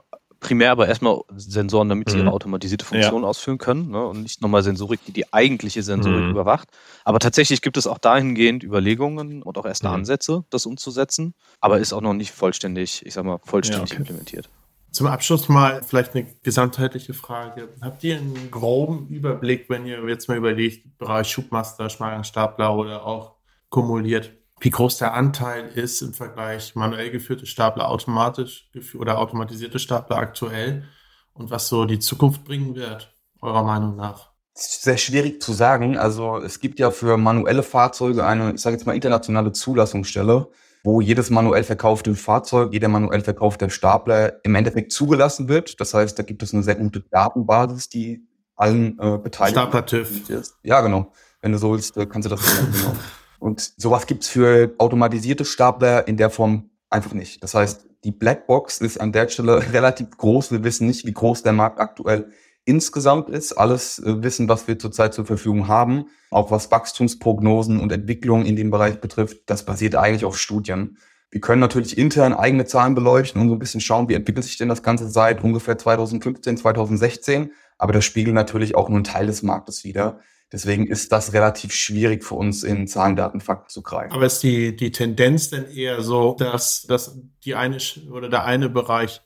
[0.46, 2.34] primär aber erstmal Sensoren, damit sie ihre mhm.
[2.34, 3.28] automatisierte Funktion ja.
[3.28, 4.06] ausführen können ne?
[4.06, 6.30] und nicht nochmal Sensorik, die die eigentliche Sensorik mhm.
[6.30, 6.70] überwacht.
[7.04, 9.96] Aber tatsächlich gibt es auch dahingehend Überlegungen und auch erste mhm.
[9.96, 14.02] Ansätze, das umzusetzen, aber ist auch noch nicht vollständig, ich sag mal, vollständig ja, okay.
[14.02, 14.50] implementiert.
[14.92, 17.70] Zum Abschluss mal vielleicht eine gesamtheitliche Frage.
[17.82, 23.36] Habt ihr einen groben Überblick, wenn ihr jetzt mal überlegt, Bereich Schubmaster, Schmalenstapler oder auch
[23.70, 24.32] kumuliert,
[24.66, 30.86] wie groß der Anteil ist im Vergleich manuell geführte Stapler, automatisch oder automatisierte Stapler aktuell
[31.34, 34.32] und was so die Zukunft bringen wird, eurer Meinung nach?
[34.56, 36.00] Sehr schwierig zu sagen.
[36.00, 40.50] Also es gibt ja für manuelle Fahrzeuge eine, ich sage jetzt mal, internationale Zulassungsstelle,
[40.84, 45.80] wo jedes manuell verkaufte Fahrzeug, jeder manuell verkaufte Stapler im Endeffekt zugelassen wird.
[45.80, 49.62] Das heißt, da gibt es eine sehr gute Datenbasis, die allen äh, Beteiligten.
[49.62, 50.48] Stapler-TÜV.
[50.64, 51.12] Ja, genau.
[51.42, 52.42] Wenn du so willst, äh, kannst du das
[52.72, 52.96] genau.
[53.40, 57.44] Und sowas gibt's für automatisierte Stapler in der Form einfach nicht.
[57.44, 60.52] Das heißt, die Blackbox ist an der Stelle relativ groß.
[60.52, 62.30] Wir wissen nicht, wie groß der Markt aktuell
[62.66, 63.54] insgesamt ist.
[63.54, 68.56] Alles äh, Wissen, was wir zurzeit zur Verfügung haben, auch was Wachstumsprognosen und Entwicklungen in
[68.56, 70.98] dem Bereich betrifft, das basiert eigentlich auf Studien.
[71.32, 74.58] Wir können natürlich intern eigene Zahlen beleuchten und so ein bisschen schauen, wie entwickelt sich
[74.58, 77.52] denn das Ganze seit ungefähr 2015, 2016.
[77.78, 80.20] Aber das spiegelt natürlich auch nur einen Teil des Marktes wider.
[80.56, 84.14] Deswegen ist das relativ schwierig für uns in Zahlen, Daten, Fakten zu greifen.
[84.14, 87.78] Aber ist die, die Tendenz denn eher so, dass, dass die eine
[88.10, 89.22] oder der eine Bereich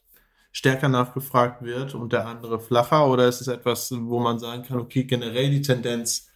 [0.52, 3.08] stärker nachgefragt wird und der andere flacher?
[3.08, 6.30] Oder ist es etwas, wo man sagen kann, okay, generell die Tendenz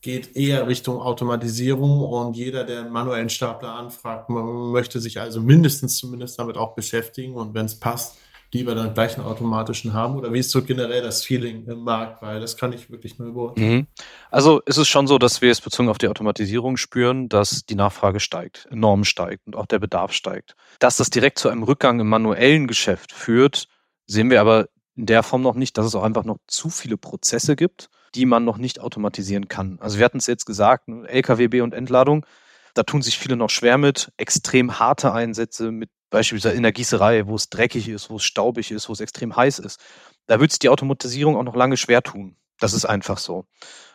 [0.00, 5.98] geht eher Richtung Automatisierung und jeder, der einen manuellen Stapler anfragt, möchte sich also mindestens
[5.98, 8.16] zumindest damit auch beschäftigen und wenn es passt,
[8.52, 10.16] lieber dann gleich einen automatischen haben?
[10.16, 12.22] Oder wie ist so generell das Feeling im Markt?
[12.22, 13.72] Weil das kann ich wirklich nur beurteilen.
[13.72, 13.86] Mhm.
[14.30, 17.74] Also ist es schon so, dass wir es bezogen auf die Automatisierung spüren, dass die
[17.74, 20.54] Nachfrage steigt, enorm steigt und auch der Bedarf steigt.
[20.78, 23.66] Dass das direkt zu einem Rückgang im manuellen Geschäft führt,
[24.06, 26.96] sehen wir aber in der Form noch nicht, dass es auch einfach noch zu viele
[26.96, 29.78] Prozesse gibt, die man noch nicht automatisieren kann.
[29.80, 32.26] Also wir hatten es jetzt gesagt, ne, LKWB und Entladung,
[32.74, 37.26] da tun sich viele noch schwer mit, extrem harte Einsätze mit beispielsweise in der Gießerei,
[37.26, 39.80] wo es dreckig ist, wo es staubig ist, wo es extrem heiß ist,
[40.26, 42.36] da wird es die Automatisierung auch noch lange schwer tun.
[42.58, 43.44] Das ist einfach so.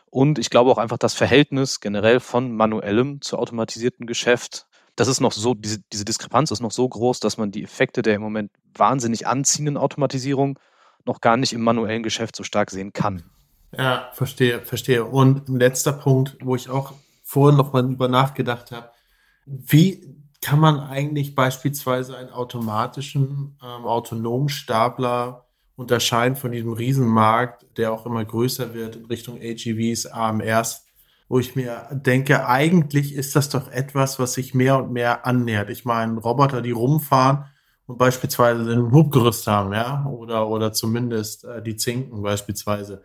[0.09, 5.21] Und ich glaube auch einfach das Verhältnis generell von manuellem zu automatisierten Geschäft, das ist
[5.21, 8.21] noch so, diese, diese Diskrepanz ist noch so groß, dass man die Effekte der im
[8.21, 10.59] Moment wahnsinnig anziehenden Automatisierung
[11.05, 13.23] noch gar nicht im manuellen Geschäft so stark sehen kann.
[13.75, 15.03] Ja, verstehe, verstehe.
[15.03, 16.93] Und ein letzter Punkt, wo ich auch
[17.23, 18.91] vorhin noch mal über nachgedacht habe.
[19.45, 27.93] Wie kann man eigentlich beispielsweise einen automatischen, ähm, autonomen Stapler unterscheiden von diesem Riesenmarkt, der
[27.93, 30.85] auch immer größer wird in Richtung AGVs, AMRs,
[31.29, 35.69] wo ich mir denke, eigentlich ist das doch etwas, was sich mehr und mehr annähert.
[35.69, 37.45] Ich meine, Roboter, die rumfahren
[37.87, 43.01] und beispielsweise ein Hubgerüst haben, ja, oder, oder zumindest äh, die Zinken beispielsweise,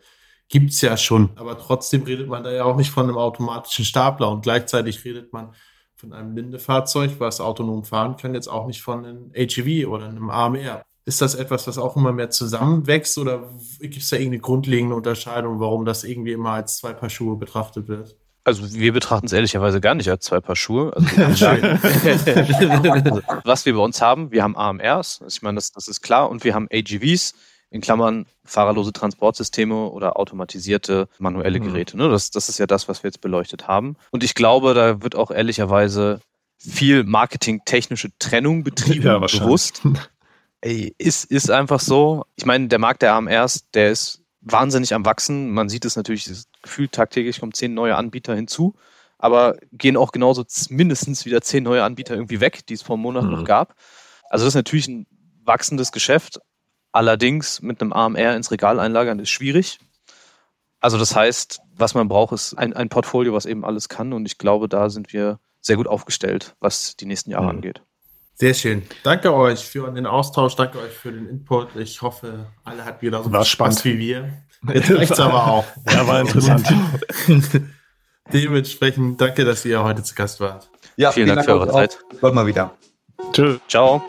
[0.49, 1.31] gibt's ja schon.
[1.37, 5.33] Aber trotzdem redet man da ja auch nicht von einem automatischen Stapler und gleichzeitig redet
[5.33, 5.55] man
[5.99, 10.31] von einem Lindefahrzeug, was autonom fahren kann, jetzt auch nicht von einem AGV oder einem
[10.31, 10.83] AMR.
[11.05, 13.49] Ist das etwas, was auch immer mehr zusammenwächst oder
[13.81, 17.89] gibt es da irgendeine grundlegende Unterscheidung, warum das irgendwie immer als zwei Paar Schuhe betrachtet
[17.89, 18.17] wird?
[18.45, 20.93] Also wir betrachten es ehrlicherweise gar nicht als zwei Paar Schuhe.
[21.17, 21.47] Also,
[23.45, 26.45] was wir bei uns haben, wir haben AMRs, ich meine, das, das ist klar, und
[26.45, 27.35] wir haben AGVs,
[27.71, 31.65] in Klammern fahrerlose Transportsysteme oder automatisierte manuelle mhm.
[31.65, 31.97] Geräte.
[31.97, 32.09] Ne?
[32.09, 33.97] Das, das ist ja das, was wir jetzt beleuchtet haben.
[34.11, 36.21] Und ich glaube, da wird auch ehrlicherweise
[36.59, 39.83] viel marketingtechnische Trennung betrieben, ja, bewusst.
[40.61, 42.25] Ey, ist, ist einfach so.
[42.37, 45.51] Ich meine, der Markt der AMRs, der ist wahnsinnig am Wachsen.
[45.51, 46.29] Man sieht es natürlich,
[46.63, 48.75] gefühlt tagtäglich kommen zehn neue Anbieter hinzu.
[49.19, 53.03] Aber gehen auch genauso mindestens wieder zehn neue Anbieter irgendwie weg, die es vor einem
[53.03, 53.31] Monat mhm.
[53.31, 53.75] noch gab.
[54.31, 55.07] Also das ist natürlich ein
[55.45, 56.41] wachsendes Geschäft,
[56.93, 59.79] Allerdings mit einem AMR ins Regal einlagern ist schwierig.
[60.81, 64.13] Also das heißt, was man braucht, ist ein, ein Portfolio, was eben alles kann.
[64.13, 67.51] Und ich glaube, da sind wir sehr gut aufgestellt, was die nächsten Jahre mhm.
[67.51, 67.83] angeht.
[68.35, 68.85] Sehr schön.
[69.03, 71.75] Danke euch für den Austausch, danke euch für den Input.
[71.75, 73.85] Ich hoffe, alle hatten wieder so Spaß spannend.
[73.85, 74.33] wie wir.
[74.73, 75.65] Jetzt reicht's aber auch.
[75.91, 76.67] Ja, war interessant.
[78.33, 80.71] Dementsprechend danke, dass ihr heute zu Gast wart.
[80.97, 81.99] Ja, vielen, vielen Dank, Dank für eure Zeit.
[82.21, 82.75] Bald mal wieder.
[83.33, 83.59] Tschö.
[83.67, 84.03] Ciao.